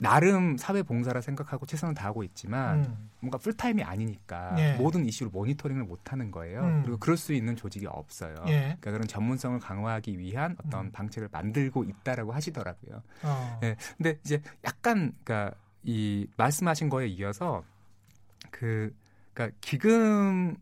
[0.00, 3.10] 나름 사회 봉사라 생각하고 최선을 다하고 있지만 음.
[3.20, 4.72] 뭔가 풀타임이 아니니까 예.
[4.74, 6.60] 모든 이슈를 모니터링을 못 하는 거예요.
[6.64, 6.82] 음.
[6.82, 8.34] 그리고 그럴 수 있는 조직이 없어요.
[8.48, 8.60] 예.
[8.80, 10.90] 그러니까 그런 전문성을 강화하기 위한 어떤 음.
[10.92, 13.02] 방책을 만들고 있다라고 하시더라고요.
[13.22, 13.60] 어.
[13.62, 13.76] 예.
[13.96, 17.62] 근데 이제 약간 그러니까 이 말씀하신 거에 이어서
[18.50, 18.92] 그
[19.34, 20.56] 그러니까 기금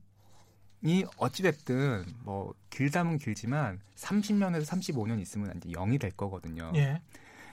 [0.82, 6.72] 이 어찌 됐든 뭐 길다면 길지만 30년에서 35년 있으면 이제 0이 될 거거든요.
[6.76, 7.00] 예.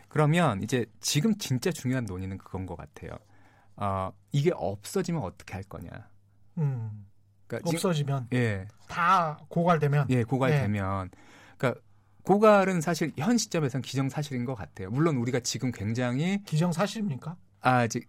[0.08, 3.12] 그러면 이제 지금 진짜 중요한 논의는 그건 것 같아요.
[3.76, 5.90] 어, 이게 없어지면 어떻게 할 거냐.
[6.58, 7.06] 음.
[7.48, 11.10] 그러니까 지금- 없어지면 예, 다 고갈되면 예, 고갈되면,
[11.58, 11.82] 그러니까
[12.24, 14.90] 고갈은 사실 현 시점에서는 기정사실인 것 같아요.
[14.90, 17.36] 물론 우리가 지금 굉장히 기정사실입니까?
[17.62, 18.02] 아, 이제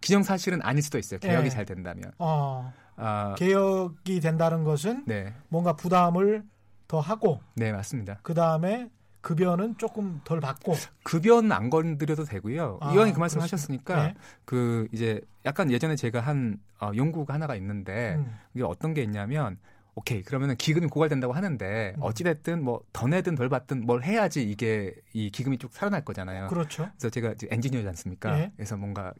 [0.00, 1.18] 기정사실은 아닐 수도 있어요.
[1.20, 1.50] 개혁이 예.
[1.50, 2.12] 잘 된다면.
[2.18, 2.72] 어.
[2.96, 6.44] 아, 개혁이 된다는 것은 네, 뭔가 부담을
[6.86, 8.18] 더 하고 네 맞습니다.
[8.22, 8.88] 그 다음에
[9.20, 12.78] 급여는 조금 덜 받고 급여는 안 건드려도 되고요.
[12.82, 13.20] 아, 이왕이 그 그렇습니다.
[13.20, 14.14] 말씀하셨으니까 네.
[14.44, 18.36] 그 이제 약간 예전에 제가 한 어, 연구가 하나가 있는데 음.
[18.54, 19.56] 이게 어떤 게 있냐면
[19.94, 22.02] 오케이 그러면은 기금이 고갈된다고 하는데 음.
[22.02, 26.48] 어찌됐든 뭐 더 내든 덜 받든 뭘 해야지 이게 이 기금이 쭉 살아날 거잖아요.
[26.48, 26.88] 그렇죠.
[26.98, 28.38] 그래서 제가 엔지니어지 않습니까?
[28.38, 28.52] 예.
[28.56, 29.12] 그래서 뭔가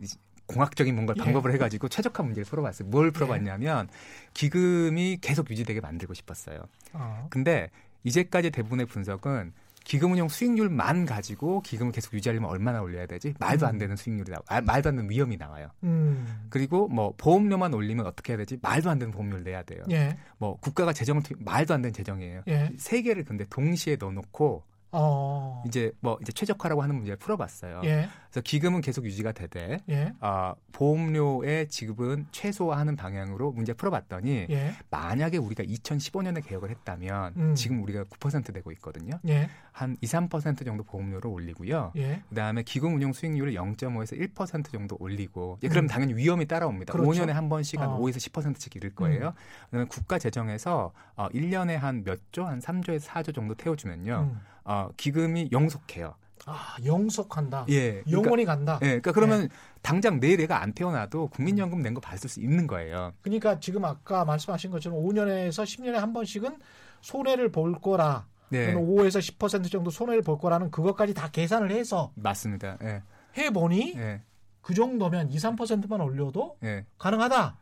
[0.47, 1.23] 공학적인 뭔가 예.
[1.23, 2.89] 방법을 해가지고 최적화 문제를 풀어봤어요.
[2.89, 3.89] 뭘 풀어봤냐면
[4.35, 6.65] 기금이 계속 유지되게 만들고 싶었어요.
[6.93, 7.27] 어.
[7.31, 7.71] 근데
[8.05, 9.53] 이제까지 대부분의 분석은
[9.85, 13.35] 기금운용 수익률만 가지고 기금을 계속 유지하려면 얼마나 올려야 되지?
[13.39, 13.79] 말도 안 음.
[13.79, 15.69] 되는 수익률이 나와, 아, 말도 안 되는 위험이 나와요.
[15.83, 16.47] 음.
[16.49, 18.59] 그리고 뭐 보험료만 올리면 어떻게 해야 되지?
[18.63, 19.83] 말도 안 되는 보험료를 내야 돼요.
[19.91, 20.17] 예.
[20.39, 22.43] 뭐 국가가 재정을 투 말도 안 되는 재정이에요.
[22.49, 22.71] 예.
[22.79, 25.63] 세 개를 근데 동시에 넣어놓고 어.
[25.67, 27.81] 이제 뭐 이제 최적화라고 하는 문제를 풀어봤어요.
[27.85, 28.09] 예.
[28.31, 30.13] 그래서 기금은 계속 유지가 되되 예.
[30.21, 34.73] 아, 보험료의 지급은 최소화하는 방향으로 문제 풀어봤더니 예.
[34.91, 37.55] 만약에 우리가 2015년에 개혁을 했다면 음.
[37.55, 39.19] 지금 우리가 9% 되고 있거든요.
[39.29, 39.49] 예.
[39.73, 41.93] 한 2, 3% 정도 보험료를 올리고요.
[41.97, 42.23] 예.
[42.29, 45.89] 그다음에 기금 운용 수익률을 0.5에서 1% 정도 올리고 이제 그럼 음.
[45.89, 46.93] 당연히 위험이 따라옵니다.
[46.93, 47.11] 그렇죠.
[47.11, 47.99] 5년에 한 번씩 한 어.
[48.01, 49.35] 5에서 10%씩 이를 거예요.
[49.71, 54.37] 그다음에 국가 재정에서 어, 1년에 한 몇 조, 한 3조에서 4조 정도 태워주면요.
[54.67, 54.71] 음.
[54.71, 56.15] 어, 기금이 영속해요.
[56.47, 57.65] 아, 영속한다.
[57.71, 58.03] 예.
[58.03, 58.79] 그러니까, 영원히 간다.
[58.83, 58.87] 예.
[58.87, 59.49] 그러니까 그러면
[59.83, 63.13] 당장 내일 애가 안 태어나도 국민연금 낸 거 받을 수 있는 거예요.
[63.23, 66.59] 그러니까 지금 아까 말씀하신 것처럼 5년에서 10년에 한 번씩은
[67.01, 68.27] 손해를 볼 거라.
[68.51, 68.75] 네.
[68.75, 72.77] 5에서 10% 정도 손해를 볼 거라는 그것까지 다 계산을 해서 맞습니다.
[72.83, 73.03] 예.
[73.39, 74.21] 해 보니 예.
[74.61, 76.85] 그 정도면 2, 3%만 올려도 예.
[76.99, 77.57] 가능하다.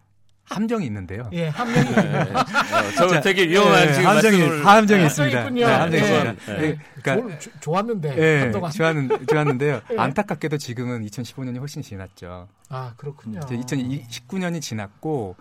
[0.45, 1.31] 함정이 있는데요.
[1.33, 2.21] 예, 함정이 네.
[2.21, 5.41] 어, 저 되게 위험한 예, 지금 함정이 말씀을 함정이 함정이 있습니다.
[5.41, 5.67] 있군요.
[5.67, 6.07] 네, 함정이 예.
[6.33, 6.53] 있습니다.
[6.59, 6.63] 예.
[6.69, 8.51] 예, 그러니까 좋- 좋았는데 예.
[8.53, 9.81] 좋았는, 좋았는데요.
[9.93, 9.97] 예.
[9.99, 12.49] 안타깝게도 지금은 2015년이 훨씬 지났죠.
[12.69, 13.41] 아 그렇군요.
[13.45, 15.37] 이제 2019년이 지났고,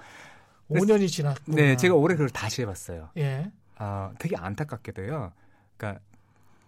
[0.70, 1.54] 5년이 지났고.
[1.54, 3.10] 네, 제가 올해 그걸 다시 해 봤어요.
[3.18, 3.52] 예.
[3.78, 5.32] 아, 되게 안타깝게도요.
[5.78, 6.02] 그러니까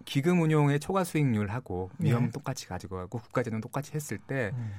[0.06, 2.32] 기금 운용의 초과 수익률하고 위험 네.
[2.32, 4.74] 똑같이 가지고 가고 국가재는 똑같이 했을 때 음.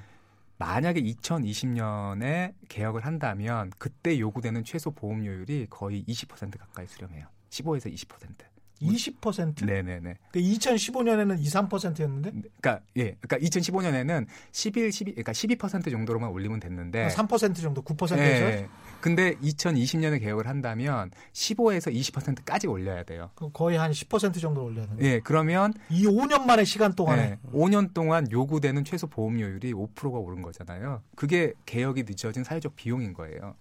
[0.65, 7.27] 만약에 2020년에 개혁을 한다면 그때 요구되는 최소 보험료율이 거의 20% 가까이 수렴해요.
[7.51, 8.54] 15에서 20%.
[8.83, 9.65] 20%?
[9.65, 10.15] 네네네.
[10.33, 17.09] 그 2015년에는 2, 3%였는데 그러니까 예, 그러니까 2015년에는 11, 12, 그러니까 12% 정도로만 올리면 됐는데
[17.09, 18.69] 3% 정도, 9%에서 예.
[19.01, 23.31] 근데 2020년에 개혁을 한다면 15에서 20%까지 올려야 돼요.
[23.53, 25.03] 거의 한 10% 정도 올려야 되는.
[25.03, 30.43] 예, 그러면 이 5년 만의 시간 동안에 예, 5년 동안 요구되는 최소 보험료율이 5%가 오른
[30.43, 31.03] 거잖아요.
[31.17, 33.55] 그게 개혁이 늦어진 사회적 비용인 거예요.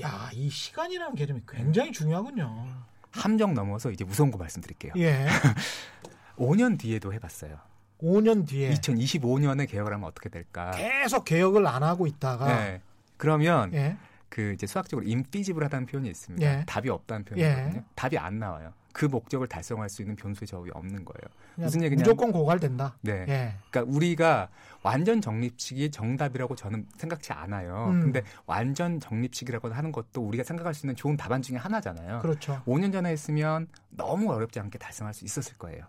[0.00, 2.66] 야, 이 시간이라는 개념이 굉장히 중요하군요.
[3.12, 4.92] 함정 넘어서 이제 무서운 거 말씀드릴게요.
[4.96, 5.26] 예.
[6.38, 7.58] 5년 뒤에도 해봤어요.
[8.00, 10.70] 5년 뒤에 2025년에 개혁을 하면 어떻게 될까?
[10.72, 12.82] 계속 개혁을 안 하고 있다가 네.
[13.16, 13.96] 그러면 예.
[14.28, 16.46] 그 이제 수학적으로 인피지블하다는 표현이 있습니다.
[16.60, 16.64] 예.
[16.66, 17.44] 답이 없다는 예.
[17.44, 17.84] 표현이거든요.
[17.94, 18.72] 답이 안 나와요.
[18.98, 21.22] 그 목적을 달성할 수 있는 변수의 적이 없는 거예요.
[21.54, 22.96] 무슨 얘기냐면- 무조건 고갈된다.
[23.02, 23.24] 네.
[23.28, 23.54] 예.
[23.70, 24.48] 그러니까 우리가
[24.82, 27.90] 완전 적립식이 정답이라고 저는 생각지 않아요.
[27.92, 28.00] 음.
[28.00, 32.18] 근데 완전 적립식이라고 하는 것도 우리가 생각할 수 있는 좋은 답안 중에 하나잖아요.
[32.22, 32.60] 그렇죠.
[32.66, 35.84] 5년 전에 했으면 너무 어렵지 않게 달성할 수 있었을 거예요.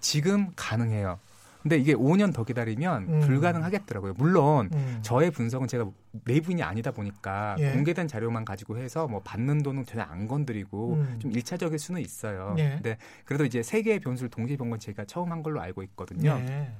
[0.00, 1.18] 지금 가능해요.
[1.62, 3.20] 근데 이게 5년 더 기다리면 음.
[3.20, 4.14] 불가능하겠더라고요.
[4.16, 4.98] 물론 음.
[5.02, 5.88] 저의 분석은 제가
[6.24, 7.72] 내부인이 아니다 보니까 예.
[7.72, 11.16] 공개된 자료만 가지고 해서 뭐 받는 돈은 전혀 안 건드리고 음.
[11.20, 12.54] 좀 일차적일 수는 있어요.
[12.58, 12.70] 예.
[12.74, 16.30] 근데 그래도 이제 세 개의 변수를 동시에 본 건 제가 처음 한 걸로 알고 있거든요.
[16.48, 16.72] 예.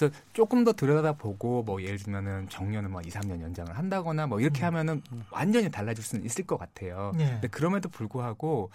[0.00, 4.62] 그래서 조금 더 들여다보고 뭐 예를 들면은 정년을 뭐 2, 3년 연장을 한다거나 뭐 이렇게
[4.62, 4.66] 음.
[4.66, 7.12] 하면은 완전히 달라질 수는 있을 것 같아요.
[7.18, 7.26] 예.
[7.26, 8.70] 근데 그럼에도 불구하고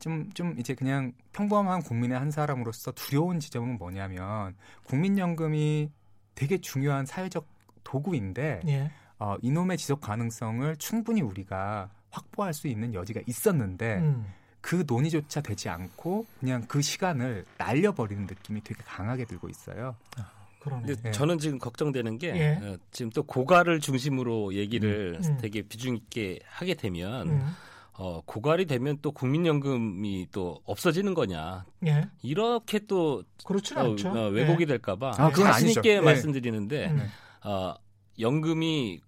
[0.00, 4.54] 좀, 좀 이제 그냥 평범한 국민의 한 사람으로서 두려운 지점은 뭐냐면
[4.84, 5.90] 국민연금이
[6.34, 7.46] 되게 중요한 사회적
[7.84, 8.90] 도구인데 예.
[9.18, 14.26] 어, 이놈의 지속 가능성을 충분히 우리가 확보할 수 있는 여지가 있었는데 음.
[14.62, 19.96] 그 논의조차 되지 않고 그냥 그 시간을 날려버리는 느낌이 되게 강하게 들고 있어요.
[20.62, 20.86] 그러네.
[20.86, 21.10] 근데 예.
[21.10, 22.64] 저는 지금 걱정되는 게 예.
[22.64, 25.36] 어, 지금 또 고갈을 중심으로 얘기를 음.
[25.40, 27.48] 되게 비중 있게 하게 되면 음.
[27.94, 32.04] 어, 고갈이 되면 또 국민연금이 또 없어지는 거냐 예.
[32.22, 34.10] 이렇게 또 그렇진 어, 않죠.
[34.10, 35.70] 어, 왜곡이 될까봐 아, 그건 자신.
[35.70, 36.00] 있게 예.
[36.00, 37.08] 말씀드리는데 음.
[37.44, 37.74] 어,
[38.20, 39.00] 연금이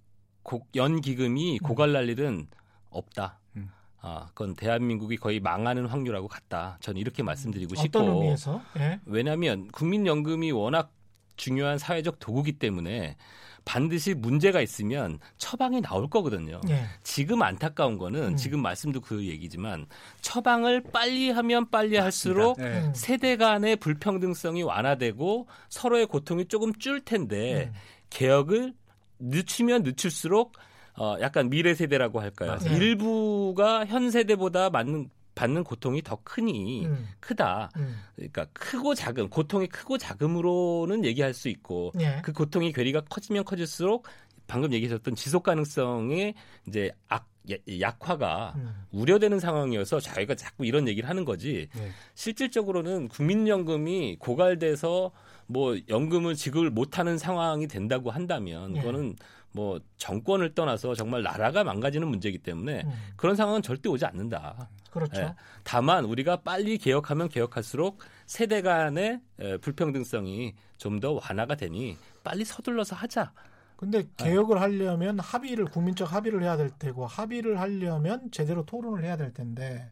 [0.43, 1.67] 고, 연기금이 음.
[1.67, 2.49] 고갈 날 일은
[2.91, 3.39] 없다.
[3.57, 3.71] 음.
[4.01, 6.79] 아, 그건 대한민국이 거의 망하는 확률하고 같다.
[6.81, 8.61] 저는 이렇게 말씀드리고 싶고 어떤 의미에서?
[8.79, 9.01] 예.
[9.07, 10.93] 왜냐하면 국민연금이 워낙
[11.37, 13.17] 중요한 사회적 도구기 때문에
[13.65, 16.61] 반드시 문제가 있으면 처방이 나올 거거든요.
[16.69, 16.85] 예.
[17.03, 18.37] 지금 안타까운 거는 음.
[18.37, 19.87] 지금 말씀도 그 얘기지만
[20.21, 22.83] 처방을 빨리 하면 빨리 할수록 네.
[22.83, 22.93] 음.
[22.95, 27.79] 세대 간의 불평등성이 완화되고 서로의 고통이 조금 줄 텐데 음.
[28.11, 28.75] 개혁을
[29.19, 30.53] 늦추면 늦출수록
[30.97, 32.57] 어 약간 미래 세대라고 할까요?
[32.61, 32.77] 맞아요.
[32.77, 37.09] 일부가 현 세대보다 맞는 받는 고통이 더 크니 음.
[37.21, 37.71] 크다.
[37.77, 37.97] 음.
[38.15, 42.21] 그러니까 크고 작은 고통이 크고 작음으로는 얘기할 수 있고 예.
[42.23, 44.07] 그 고통의 괴리가 커지면 커질수록
[44.47, 46.35] 방금 얘기하셨던 지속 가능성의
[46.69, 48.75] 이제 악, 야- 약화가 음.
[48.93, 51.91] 우려되는 상황이어서 저희가 자꾸 이런 얘기를 하는 거지 네.
[52.15, 55.11] 실질적으로는 국민연금이 고갈돼서
[55.47, 58.81] 뭐 연금을 지급을 못하는 상황이 된다고 한다면 예.
[58.81, 59.17] 그거는
[59.55, 62.93] 뭐 정권을 떠나서 정말 나라가 망가지는 문제이기 때문에 음.
[63.17, 64.69] 그런 상황은 절대 오지 않는다.
[64.91, 65.21] 그렇죠.
[65.21, 65.35] 예.
[65.63, 72.97] 다만 우리가 빨리 개혁하면 개혁할수록 세대 간의 에, 불평등성이 좀 더 완화가 되니 빨리 서둘러서
[72.97, 73.33] 하자.
[73.77, 74.25] 근데 아.
[74.25, 79.91] 개혁을 하려면 합의를 국민적 합의를 해야 될 테고 합의를 하려면 제대로 토론을 해야 될 텐데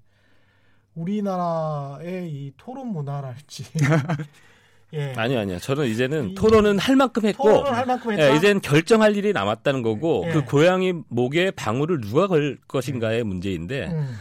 [0.94, 3.64] 우리나라의 이 토론 문화랄지
[4.94, 5.12] 예.
[5.16, 5.58] 아니요, 아니요.
[5.58, 8.32] 저는 이제는 이- 토론은 할 만큼 했고 토론을 할 만큼 했다.
[8.32, 10.32] 예, 이제는 결정할 일이 남았다는 거고 예.
[10.32, 14.14] 그 고양이 목에 방울을 누가 걸 것인가의 문제인데 음.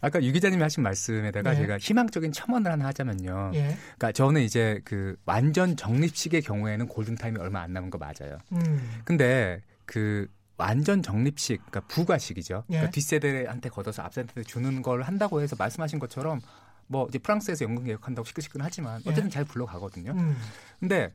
[0.00, 1.56] 아까 유 기자님이 하신 말씀에다가 네.
[1.56, 3.52] 제가 희망적인 첨언을 하나 하자면요.
[3.54, 3.60] 예.
[3.96, 8.38] 그러니까 저는 이제 그 완전 적립식의 경우에는 골든 타임이 얼마 안 남은 거 맞아요.
[8.52, 9.00] 음.
[9.04, 12.64] 근데 그 완전 적립식, 그러니까 부가식이죠.
[12.68, 12.72] 예.
[12.74, 16.40] 그러니까 뒷세대한테 걷어서 앞세대한테 주는 걸 한다고 해서 말씀하신 것처럼
[16.86, 19.10] 뭐 이제 프랑스에서 연금 개혁한다고 시끌시끌하지만 예.
[19.10, 20.12] 어쨌든 잘 굴러가거든요.
[20.12, 20.36] 음.
[20.80, 21.12] 근데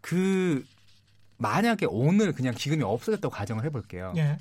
[0.00, 0.64] 그
[1.38, 4.12] 만약에 오늘 그냥 기금이 없어졌다고 가정을 해볼게요.
[4.16, 4.38] 예.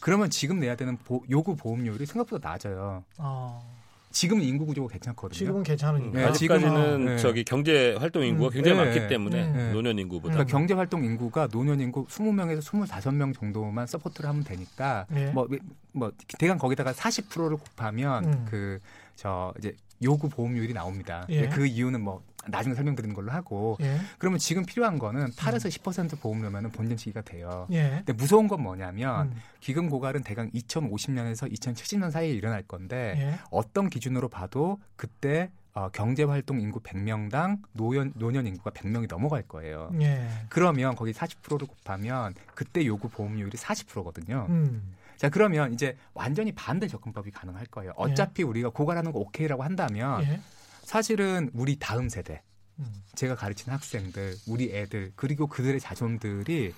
[0.00, 3.04] 그러면 지금 내야 되는 보- 요구 보험료율이 생각보다 낮아요.
[3.18, 3.82] 어.
[4.10, 5.38] 지금 인구 구조가 괜찮거든요.
[5.38, 6.18] 지금은 괜찮으니까.
[6.18, 7.18] 네, 아직까지는 네.
[7.18, 8.52] 저기 경제 활동 인구가 음.
[8.52, 8.84] 굉장히 네.
[8.84, 9.70] 많기 때문에 음.
[9.72, 15.26] 노년 인구보다 그러니까 경제 활동 인구가 노년 인구 20명에서 25명 정도만 support를 하면 되니까 예.
[15.30, 15.48] 뭐,
[15.92, 18.46] 뭐 대강 거기다가 40%를 곱하면 음.
[18.50, 21.26] 그저 이제 요구 보험료율이 나옵니다.
[21.28, 21.48] 예.
[21.48, 23.98] 그 이유는 뭐 나중에 설명드리는 걸로 하고 예.
[24.18, 27.66] 그러면 지금 필요한 거는 8에서 10% 보험료면은 본전치기가 돼요.
[27.70, 28.02] 예.
[28.04, 29.36] 근데 무서운 건 뭐냐면 음.
[29.60, 33.38] 기금 고갈은 대강 2050년에서 2070년 사이에 일어날 건데 예.
[33.50, 39.90] 어떤 기준으로 봐도 그때 어, 경제활동 인구 100명당 노년, 노년 인구가 100명이 넘어갈 거예요.
[40.02, 40.28] 예.
[40.50, 44.46] 그러면 거기 40%를 곱하면 그때 요구 보험료율이 40%거든요.
[44.50, 44.94] 음.
[45.22, 47.92] 자 그러면 이제 완전히 반대 접근법이 가능할 거예요.
[47.94, 50.40] 어차피 우리가 고갈하는 거 오케이라고 한다면 예.
[50.82, 52.42] 사실은 우리 다음 세대
[52.80, 52.92] 음.
[53.14, 56.74] 제가 가르친 학생들, 우리 애들 그리고 그들의 자손들이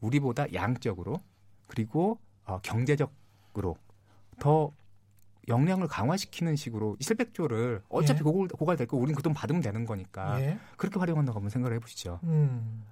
[0.00, 1.20] 우리보다 양적으로
[1.66, 3.76] 그리고 어, 경제적으로
[4.38, 4.70] 더
[5.48, 8.22] 역량을 강화시키는 식으로 700조를 어차피 예.
[8.22, 10.58] 고갈, 고갈될 거 우리는 그 돈 받으면 되는 거니까 예.
[10.76, 12.20] 그렇게 활용한다고 한번 생각을 해보시죠.
[12.24, 12.84] 음.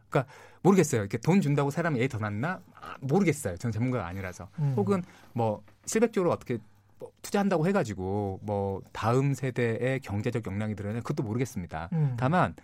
[0.63, 1.03] 모르겠어요.
[1.03, 2.61] 이렇게 돈 준다고 사람이 애더 낳나?
[2.81, 3.57] 아, 모르겠어요.
[3.59, 4.49] 저는 전문가가 아니라서.
[4.59, 4.73] 음.
[4.77, 5.03] 혹은
[5.35, 6.59] 뭐 700조를 어떻게
[6.99, 11.91] 뭐 투자한다고 해가지고 뭐 다음 세대의 경제적 역량이 늘어나 그것도 모르겠습니다.
[11.93, 12.15] 음.
[12.19, 12.55] 다만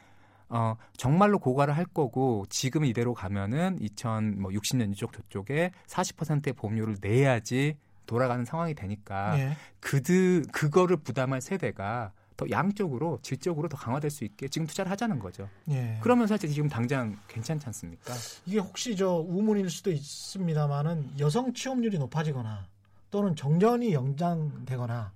[0.48, 7.76] 어 정말로 고갈을 할 거고 지금 이대로 가면은 2060년 이쪽 저쪽에 40%의 보험료를 내야지
[8.06, 9.56] 돌아가는 상황이 되니까 예.
[9.80, 15.48] 그들 그거를 부담할 세대가 더 양적으로 질적으로 더 강화될 수 있게 지금 투자를 하자는 거죠.
[15.70, 15.98] 예.
[16.00, 18.14] 그러면 사실 지금 당장 괜찮지 않습니까?
[18.46, 22.66] 이게 혹시 저 우문일 수도 있습니다만은 여성 취업률이 높아지거나
[23.10, 25.12] 또는 정전이 연장되거나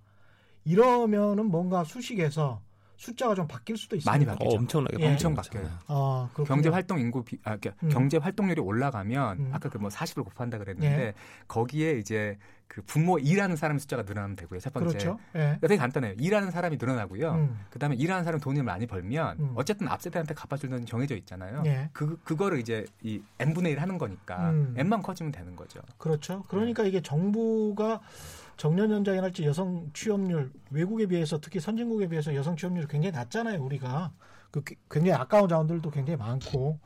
[0.65, 2.61] 이러면은 뭔가 수식에서
[2.97, 4.11] 숫자가 좀 바뀔 수도 있습니다.
[4.11, 4.57] 많이 어, 바뀌죠.
[4.57, 5.07] 엄청나게 예.
[5.11, 5.35] 엄청.
[5.35, 5.69] 바뀌어요.
[5.87, 6.29] 아.
[6.47, 7.89] 경제 활동 인구 비, 아, 그러니까 음.
[7.91, 9.51] 경제 활동률이 올라가면 음.
[9.53, 11.15] 아까 그 뭐 40을 곱한다 그랬는데 예.
[11.47, 14.61] 거기에 이제 그 부모 일하는 사람 숫자가 늘어나면 되고요.
[14.61, 14.89] 첫 번째.
[14.89, 15.19] 그렇죠.
[15.35, 15.59] 예.
[15.61, 16.15] 되게 간단해요.
[16.19, 17.33] 일하는 사람이 늘어나고요.
[17.33, 17.61] 음.
[17.71, 19.53] 그다음에 일하는 사람 돈을 많이 벌면 음.
[19.55, 21.63] 어쨌든 앞세대한테 갚아줄 돈이 정해져 있잖아요.
[21.67, 21.89] 예.
[21.93, 24.75] 그 그거를 이제 이 n 분의 1 하는 거니까 음.
[24.77, 25.81] n만 커지면 되는 거죠.
[25.97, 26.43] 그렇죠.
[26.49, 28.01] 그러니까 이게 정부가
[28.57, 33.63] 정년 연장이랄지 여성 취업률 외국에 비해서 특히 선진국에 비해서 여성 취업률이 굉장히 낮잖아요.
[33.63, 34.13] 우리가
[34.51, 36.79] 그 굉장히 아까운 자원들도 굉장히 많고.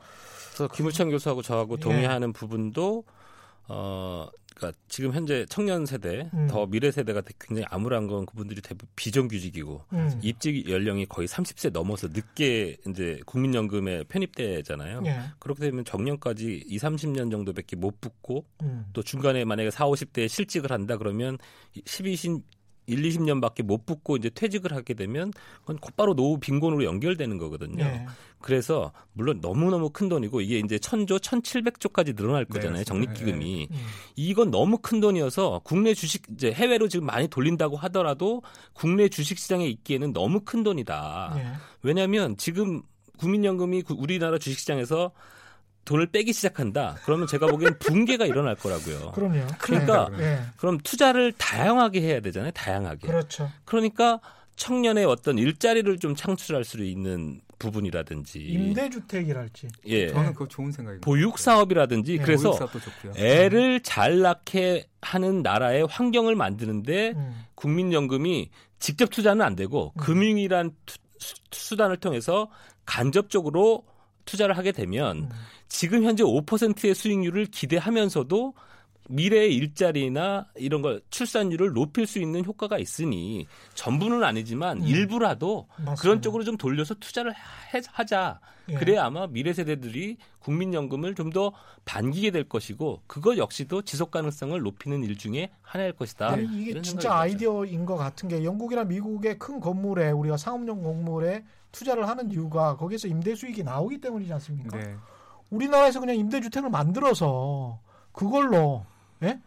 [0.49, 1.81] 그래서 김우찬 교수하고 저하고 예.
[1.81, 3.03] 동의하는 부분도
[3.67, 6.47] 어 그러니까 지금 현재 청년 세대 음.
[6.47, 10.19] 더 미래 세대가 굉장히 암울한 건 그분들이 대부분 비정규직이고 음.
[10.21, 15.03] 입직 연령이 거의 30세 넘어서 늦게 이제 국민연금에 편입되잖아요.
[15.05, 15.19] 예.
[15.39, 18.85] 그렇게 되면 정년까지 2, 30년 정도밖에 못 붙고 음.
[18.93, 21.37] 또 중간에 만약에 4, 50대에 실직을 한다 그러면
[21.85, 22.15] 12,
[22.87, 27.83] 20, 1, 20년밖에 못 붙고 이제 퇴직을 하게 되면 그건 곧바로 노후 빈곤으로 연결되는 거거든요.
[27.83, 28.05] 예.
[28.39, 32.79] 그래서 물론 너무너무 큰 돈이고 이게 이제 1000조, 1700조까지 늘어날 네, 거잖아요.
[32.79, 33.13] 맞습니다.
[33.13, 33.67] 적립기금이.
[33.71, 33.77] 음.
[34.15, 38.41] 이건 너무 큰 돈이어서 국내 주식 이제 해외로 지금 많이 돌린다고 하더라도
[38.73, 41.33] 국내 주식 시장에 있기에는 너무 큰 돈이다.
[41.37, 41.51] 예.
[41.83, 42.81] 왜냐하면 지금
[43.17, 45.11] 국민연금이 구- 우리나라 주식시장에서
[45.85, 46.97] 돈을 빼기 시작한다.
[47.05, 49.11] 그러면 제가 보기엔 붕괴가 일어날 거라고요.
[49.15, 49.47] 그럼요.
[49.59, 50.23] 그러니까 예.
[50.23, 50.39] 예.
[50.57, 52.51] 그럼 투자를 다양하게 해야 되잖아요.
[52.51, 53.07] 다양하게.
[53.07, 53.49] 그렇죠.
[53.65, 54.19] 그러니까
[54.55, 59.67] 청년의 어떤 일자리를 좀 창출할 수 있는 부분이라든지 임대주택이랄지.
[59.87, 60.09] 예.
[60.09, 61.05] 저는 그거 좋은 생각입니다.
[61.05, 63.13] 보육 사업이라든지 네, 그래서 보육사업도 좋고요.
[63.15, 67.43] 애를 잘 낳게 하는 나라의 환경을 만드는데 음.
[67.55, 69.99] 국민연금이 직접 투자는 안 되고 음.
[69.99, 72.49] 금융이란 투- 수- 수단을 통해서
[72.85, 73.83] 간접적으로
[74.25, 75.29] 투자를 하게 되면 음.
[75.67, 78.53] 지금 현재 5%의 수익률을 기대하면서도
[79.09, 84.83] 미래의 일자리나 이런 걸 출산율을 높일 수 있는 효과가 있으니 전부는 아니지만 음.
[84.87, 85.95] 일부라도 맞습니다.
[85.95, 88.39] 그런 쪽으로 좀 돌려서 투자를 해- 하자.
[88.69, 88.75] 예.
[88.75, 91.51] 그래야 아마 미래 세대들이 국민연금을 좀 더
[91.85, 96.29] 반기게 될 것이고 그것 역시도 지속 가능성을 높이는 일 중에 하나일 것이다.
[96.29, 97.13] 아니, 이게 진짜.
[97.13, 103.07] 아이디어인 것 같은 게 영국이나 미국의 큰 건물에 우리가 상업용 건물에 투자를 하는 이유가 거기에서
[103.07, 104.77] 임대 수익이 나오기 때문이지 않습니까?
[104.77, 104.95] 네.
[105.49, 107.79] 우리나라에서 그냥 임대주택을 만들어서
[108.11, 108.85] 그걸로
[109.23, 109.39] 예?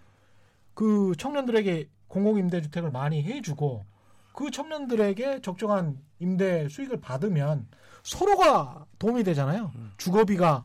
[0.75, 3.85] 그 청년들에게 공공임대주택을 많이 해주고
[4.33, 7.69] 그 청년들에게 적정한 임대 수익을 받으면
[8.03, 9.73] 서로가 도움이 되잖아요.
[9.97, 10.65] 주거비가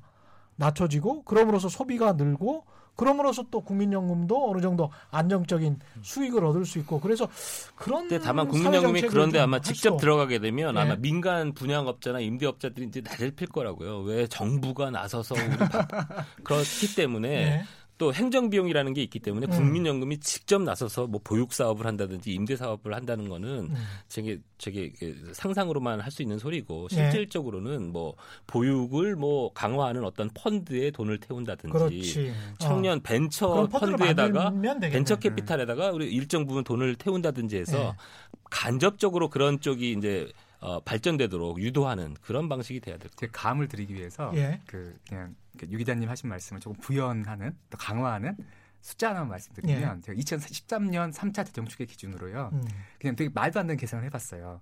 [0.55, 2.65] 낮춰지고 그럼으로써 소비가 늘고
[2.99, 7.29] 그럼으로써 또 국민연금도 어느 정도 안정적인 수익을 얻을 수 있고 그래서
[7.73, 10.79] 그런 근데 다만 국민연금이 그런데 좀 아마 할 직접 들어가게 되면 예.
[10.81, 13.99] 아마 민간 분양업자나 임대업자들이 이제 나를 필 거라고요.
[14.01, 15.33] 왜 정부가 나서서
[16.43, 17.63] 그렇기 때문에 예.
[17.99, 19.51] 또 행정 비용이라는 게 있기 때문에 음.
[19.51, 23.75] 국민연금이 직접 나서서 뭐 보육 사업을 한다든지 임대 사업을 한다는 거는 음.
[24.07, 26.95] 저게 저게 그 상상으로만 할 수 있는 소리고 네.
[26.95, 28.15] 실질적으로는 뭐
[28.47, 32.33] 보육을 뭐 강화하는 어떤 펀드에 돈을 태운다든지 그렇지.
[32.57, 33.01] 청년 어.
[33.03, 34.51] 벤처 펀드에다가.
[34.79, 37.91] 벤처 캐피탈에다가 우리 일정 부분 돈을 태운다든지 해서 네.
[38.49, 44.59] 간접적으로 그런 쪽이 이제 어, 발전되도록 유도하는 그런 방식이 돼야 될제 감을 드리기 위해서 예.
[44.65, 45.35] 그 그냥
[45.69, 48.35] 유 기자님 하신 말씀을 조금 부연하는 또 강화하는
[48.81, 52.49] 숫자 하나만 말씀드리면 제가 2013년 3차 재정축의 기준으로요.
[52.53, 52.63] 음.
[52.99, 54.61] 그냥 되게 말도 안 되는 계산을 해봤어요.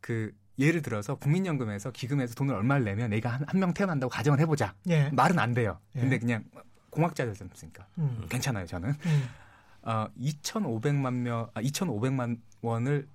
[0.00, 4.74] 그 예를 들어서 국민연금에서 기금에서 돈을 얼마를 내면 내가 한 명 태어난다고 가정을 해보자.
[4.88, 5.08] 예.
[5.10, 5.78] 말은 안 돼요.
[5.96, 6.00] 예.
[6.00, 6.44] 근데 그냥
[6.90, 8.26] 공학자들 없으니까 음.
[8.28, 8.66] 괜찮아요.
[8.66, 9.28] 저는 음.
[9.82, 13.08] 어, 2,500만 명, 아, 2,500만 원을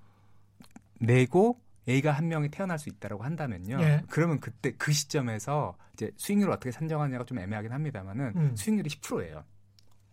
[0.99, 3.81] 내고 A가 한 명이 태어날 수 있다라고 한다면요.
[3.81, 4.03] 예.
[4.09, 8.55] 그러면 그때 그 시점에서 이제 수익률을 어떻게 산정하냐가 좀 애매하긴 합니다만은 음.
[8.55, 9.43] 수익률이 10%예요.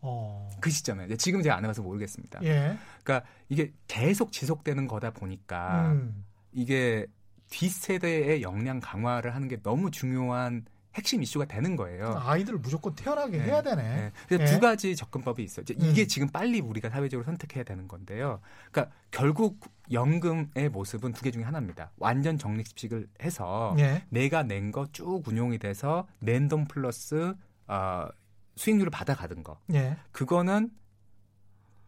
[0.01, 0.49] 어.
[0.61, 2.41] 그 시점에 지금 제가 안 해봐서 모르겠습니다.
[2.45, 2.79] 예.
[3.03, 6.25] 그러니까 이게 계속 지속되는 거다 보니까 음.
[6.53, 7.07] 이게
[7.51, 10.65] 뒷 세대의 역량 강화를 하는 게 너무 중요한
[10.95, 12.21] 핵심 이슈가 되는 거예요.
[12.25, 13.45] 아이들을 무조건 태어나게 네.
[13.45, 13.83] 해야 되네.
[13.83, 14.13] 네.
[14.27, 14.47] 그래서 예.
[14.47, 15.65] 두 가지 접근법이 있어요.
[15.71, 16.09] 이게 음.
[16.09, 18.41] 지금 빨리 우리가 사회적으로 선택해야 되는 건데요.
[18.73, 19.61] 그러니까 결국
[19.93, 21.93] 연금의 모습은 두 개 중에 하나입니다.
[21.99, 24.05] 완전 적립식을 해서 예.
[24.09, 27.35] 내가 낸 거 쭉 운용이 돼서 낸돈 플러스
[27.67, 28.09] 어,
[28.57, 29.61] 수익률을 받아가는 거.
[29.75, 29.97] 예.
[30.13, 30.71] 그거는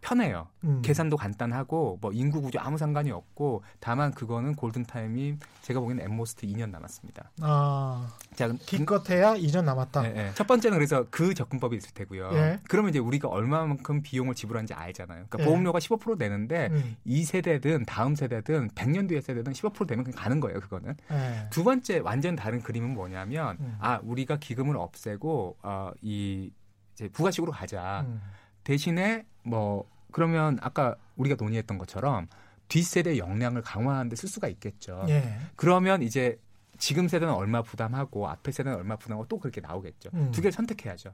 [0.01, 0.49] 편해요.
[0.65, 0.81] 음.
[0.83, 6.18] 계산도 간단하고 뭐 인구 구조 아무 상관이 없고 다만 그거는 골든 타임이 제가 보기에는 at
[6.18, 7.31] most 2년 남았습니다.
[7.41, 10.05] 아, 자, 기껏해야 2년 남았다.
[10.07, 10.31] 예, 예.
[10.35, 12.31] 첫 번째는 그래서 그 접근법이 있을 테고요.
[12.33, 12.61] 예.
[12.69, 15.27] 그러면 이제 우리가 얼마만큼 비용을 지불하는지 알잖아요.
[15.29, 15.45] 그러니까 예.
[15.45, 16.97] 보험료가 15% 내는데 음.
[17.05, 20.61] 이 세대든 다음 세대든 100년 뒤의 세대든 15% 되면 그냥 가는 거예요.
[20.61, 20.97] 그거는.
[21.13, 21.47] 예.
[21.51, 23.77] 두 번째 완전 다른 그림은 뭐냐면 음.
[23.81, 26.51] 아 우리가 기금을 없애고 어, 이
[26.95, 28.05] 이제 부가식으로 가자.
[28.07, 28.21] 음.
[28.65, 32.26] 대신에 뭐 그러면 아까 우리가 논의했던 것처럼
[32.68, 35.05] 뒷세대 역량을 강화하는 데 쓸 수가 있겠죠.
[35.09, 35.38] 예.
[35.57, 36.38] 그러면 이제
[36.78, 40.11] 지금 세대는 얼마 부담하고 앞에 세대는 얼마 부담하고 또 그렇게 나오겠죠.
[40.14, 40.30] 음.
[40.32, 41.12] 두 개를 선택해야죠.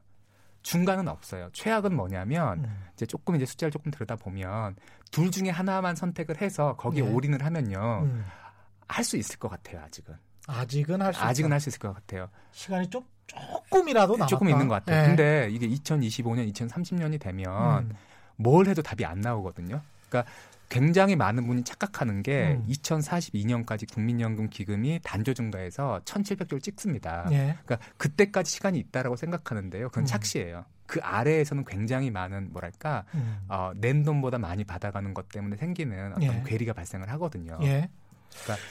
[0.62, 1.48] 중간은 없어요.
[1.52, 2.84] 최악은 뭐냐면 음.
[2.94, 4.76] 이제 조금 이제 숫자를 조금 들여다 보면
[5.12, 7.10] 둘 중에 하나만 선택을 해서 거기에 네.
[7.10, 8.24] 올인을 하면요 음.
[8.88, 9.80] 할수 있을 것 같아요.
[9.82, 10.14] 아직은
[10.48, 11.52] 아직은 할 수 아직은.
[11.52, 12.28] 할 수 있을 것 같아요.
[12.52, 14.26] 시간이 좀 조금이라도 남았다.
[14.26, 15.02] 조금 있는 것 같아요.
[15.02, 15.06] 예.
[15.08, 17.92] 근데 이게 2025년, 2030년이 되면 음.
[18.36, 19.80] 뭘 해도 답이 안 나오거든요.
[20.08, 20.30] 그러니까
[20.68, 22.66] 굉장히 많은 분이 착각하는 게 음.
[22.68, 27.26] 2042년까지 국민연금 기금이 단조 증가해서 1,700조를 찍습니다.
[27.30, 27.56] 예.
[27.64, 29.88] 그러니까 그때까지 시간이 있다라고 생각하는데요.
[29.88, 30.06] 그건 음.
[30.06, 30.64] 착시예요.
[30.86, 33.38] 그 아래에서는 굉장히 많은 뭐랄까 음.
[33.48, 36.42] 어, 낸 돈보다 많이 받아가는 것 때문에 생기는 어떤 예.
[36.44, 37.58] 괴리가 발생을 하거든요.
[37.62, 37.88] 예.
[38.42, 38.66] 그러니까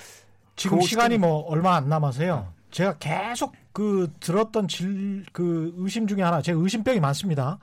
[0.55, 2.53] 지금 그 시간이 뭐 얼마 안 남아서요.
[2.71, 7.57] 제가 계속 그 들었던 질, 그 의심 중에 하나, 제 의심병이 많습니다.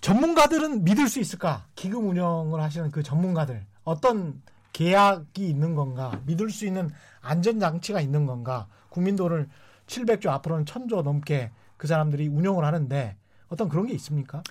[0.00, 1.66] 전문가들은 믿을 수 있을까?
[1.74, 3.64] 기금 운영을 하시는 그 전문가들.
[3.84, 4.42] 어떤
[4.72, 6.20] 계약이 있는 건가?
[6.26, 6.90] 믿을 수 있는
[7.22, 8.68] 안전 장치가 있는 건가?
[8.88, 9.48] 국민 돈을
[9.86, 13.16] 700조, 앞으로는 1000조 넘게 그 사람들이 운영을 하는데
[13.48, 14.42] 어떤 그런 게 있습니까?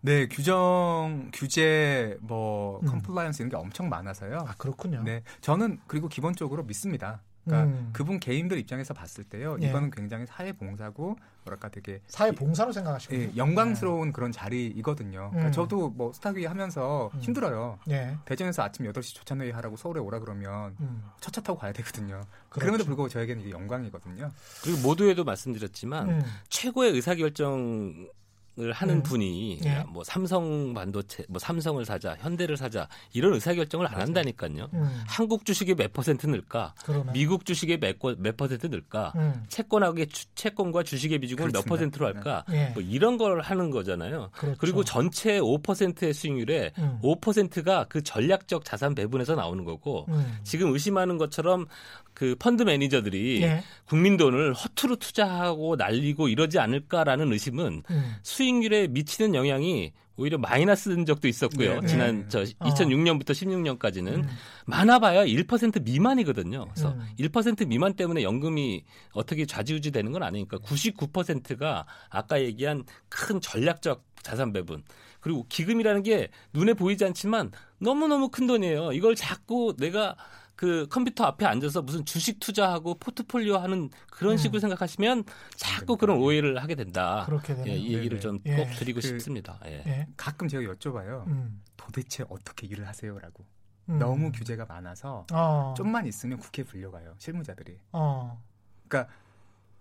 [0.00, 2.86] 네 규정 규제 뭐 음.
[2.86, 4.44] compliance 이런 게 엄청 많아서요.
[4.46, 5.02] 아, 그렇군요.
[5.02, 7.22] 네, 저는 그리고 기본적으로 믿습니다.
[7.44, 7.90] 그러니까 음.
[7.92, 9.68] 그분 개인들 입장에서 봤을 때요, 예.
[9.68, 13.14] 이거는 굉장히 사회 봉사고 뭐랄까 되게 사회 봉사로 생각하시고.
[13.14, 15.28] 예, 영광스러운 그런 자리이거든요.
[15.30, 15.52] 그러니까 음.
[15.52, 17.20] 저도 뭐 스타기 하면서 음.
[17.20, 17.78] 힘들어요.
[17.90, 18.16] 예.
[18.24, 21.04] 대전에서 아침 8시 조찬회의 하라고 서울에 오라 그러면 음.
[21.20, 22.22] 첫차 타고 가야 되거든요.
[22.48, 22.60] 그렇죠.
[22.60, 24.30] 그럼에도 불구하고 저에게는 이게 영광이거든요.
[24.62, 26.22] 그리고 모두에도 말씀드렸지만 음.
[26.48, 28.08] 최고의 의사결정
[28.56, 29.02] 을 하는 음.
[29.02, 29.82] 분이 예.
[29.88, 34.00] 뭐 삼성 반도체, 뭐 삼성을 사자, 현대를 사자 이런 의사결정을 안.
[34.00, 34.68] 한다니까요.
[34.72, 35.02] 음.
[35.08, 36.72] 한국 주식이 몇 퍼센트 늘까?
[36.84, 37.12] 그러네.
[37.14, 39.12] 미국 주식이 몇, 거- 몇 퍼센트 늘까?
[39.16, 39.42] 음.
[39.48, 41.68] 채권하고 주- 채권과 주식의 비중을 몇 그렇습니다.
[41.68, 42.44] 퍼센트로 할까?
[42.52, 42.70] 예.
[42.74, 44.30] 뭐 이런 걸 하는 거잖아요.
[44.32, 44.56] 그렇죠.
[44.60, 47.00] 그리고 전체 5%의 수익률에 음.
[47.02, 50.38] 5%가 그 전략적 자산 배분에서 나오는 거고 음.
[50.44, 51.66] 지금 의심하는 것처럼
[52.14, 53.64] 그 펀드 매니저들이 예.
[53.86, 58.14] 국민 돈을 허투루 투자하고 날리고 이러지 않을까라는 의심은 음.
[58.44, 61.80] 수익률에 미치는 영향이 오히려 마이너스인 적도 있었고요.
[61.80, 62.26] 네, 지난 네.
[62.28, 62.68] 저 어.
[62.68, 64.28] 2006년부터 16년까지는 음.
[64.66, 66.66] 많아봐야 1% 미만이거든요.
[66.66, 67.04] 그래서 음.
[67.18, 74.52] 1% 미만 때문에 연금이 어떻게 좌지우지 되는 건 아니니까 99%가 아까 얘기한 큰 전략적 자산
[74.52, 74.82] 배분
[75.20, 78.92] 그리고 기금이라는 게 눈에 보이지 않지만 너무너무 큰 돈이에요.
[78.92, 80.16] 이걸 자꾸 내가
[80.56, 84.36] 그 컴퓨터 앞에 앉아서 무슨 주식 투자하고 포트폴리오 하는 그런 음.
[84.36, 85.24] 식으로 생각하시면
[85.56, 87.24] 자꾸 그런 오해를 하게 된다.
[87.26, 87.72] 그렇게 되네요.
[87.74, 88.20] 예, 이 얘기를 네네.
[88.20, 88.70] 좀꼭 예.
[88.76, 89.58] 드리고 그- 싶습니다.
[89.66, 89.82] 예.
[89.86, 90.06] 예.
[90.16, 91.26] 가끔 제가 여쭤봐요.
[91.26, 91.60] 음.
[91.76, 93.44] 도대체 어떻게 일을 하세요라고.
[93.90, 93.98] 음.
[93.98, 95.74] 너무 규제가 많아서 어.
[95.76, 97.14] 좀만 있으면 국회에 불려가요.
[97.18, 97.78] 실무자들이.
[97.92, 98.40] 어.
[98.88, 99.12] 그러니까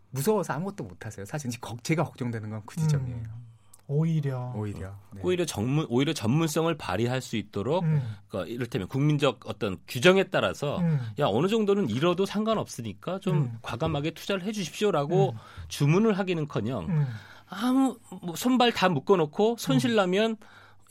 [0.10, 1.26] 무서워서 아무것도 못 하세요.
[1.26, 1.50] 사실
[1.84, 3.24] 제가 걱정되는 건 그 지점이에요.
[3.90, 3.96] 음.
[3.96, 4.54] 오히려.
[4.56, 4.96] 오히려.
[5.12, 5.22] 네.
[5.24, 11.00] 오히려 전문 오히려 전문성을 발휘할 수 있도록 음, 그러니까 이를테면 국민적 어떤 규정에 따라서 음.
[11.20, 13.58] 야 어느 정도는 잃어도 상관없으니까 좀 음.
[13.62, 15.36] 과감하게 투자를 해주십시오라고
[15.68, 17.08] 주문을 하기는커녕 음.
[17.50, 20.38] 아무 뭐 손발 다 묶어놓고 손실 나면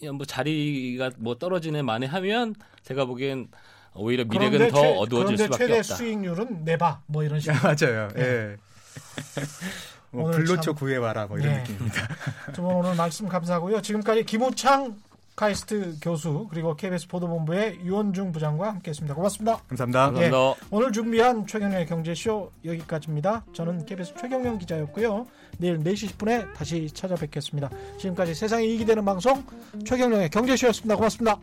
[0.04, 3.48] 야, 뭐 자리가 뭐 떨어지네 만에 하면 제가 보기엔
[3.94, 5.94] 오히려 미래는 더 최- 어두워질 그런데 수밖에 최대 없다.
[5.96, 7.58] 수익률은 내봐 뭐 이런 식으로.
[7.62, 8.08] 맞아요.
[8.14, 8.22] 네.
[8.22, 8.56] 예.
[10.12, 11.58] 뭐 참- 구해와라 뭐 이런 네.
[11.60, 12.08] 느낌입니다.
[12.52, 13.80] 두분 오늘 말씀 감사하고요.
[13.82, 14.94] 지금까지 김우창
[15.34, 19.14] 카이스트 교수 그리고 KBS 보도본부의 유원중 부장과 함께했습니다.
[19.14, 19.56] 고맙습니다.
[19.68, 20.00] 감사합니다.
[20.06, 20.66] 감사합니다.
[20.70, 23.42] 오늘 준비한 최경영의 경제쇼 여기까지입니다.
[23.54, 25.26] 저는 KBS 최경영 기자였고요.
[25.56, 27.70] 내일 4시 10분에 다시 찾아뵙겠습니다.
[27.98, 29.42] 지금까지 세상이 이익이 되는 방송
[29.86, 30.96] 최경영의 경제쇼였습니다.
[30.96, 31.38] 고맙습니다.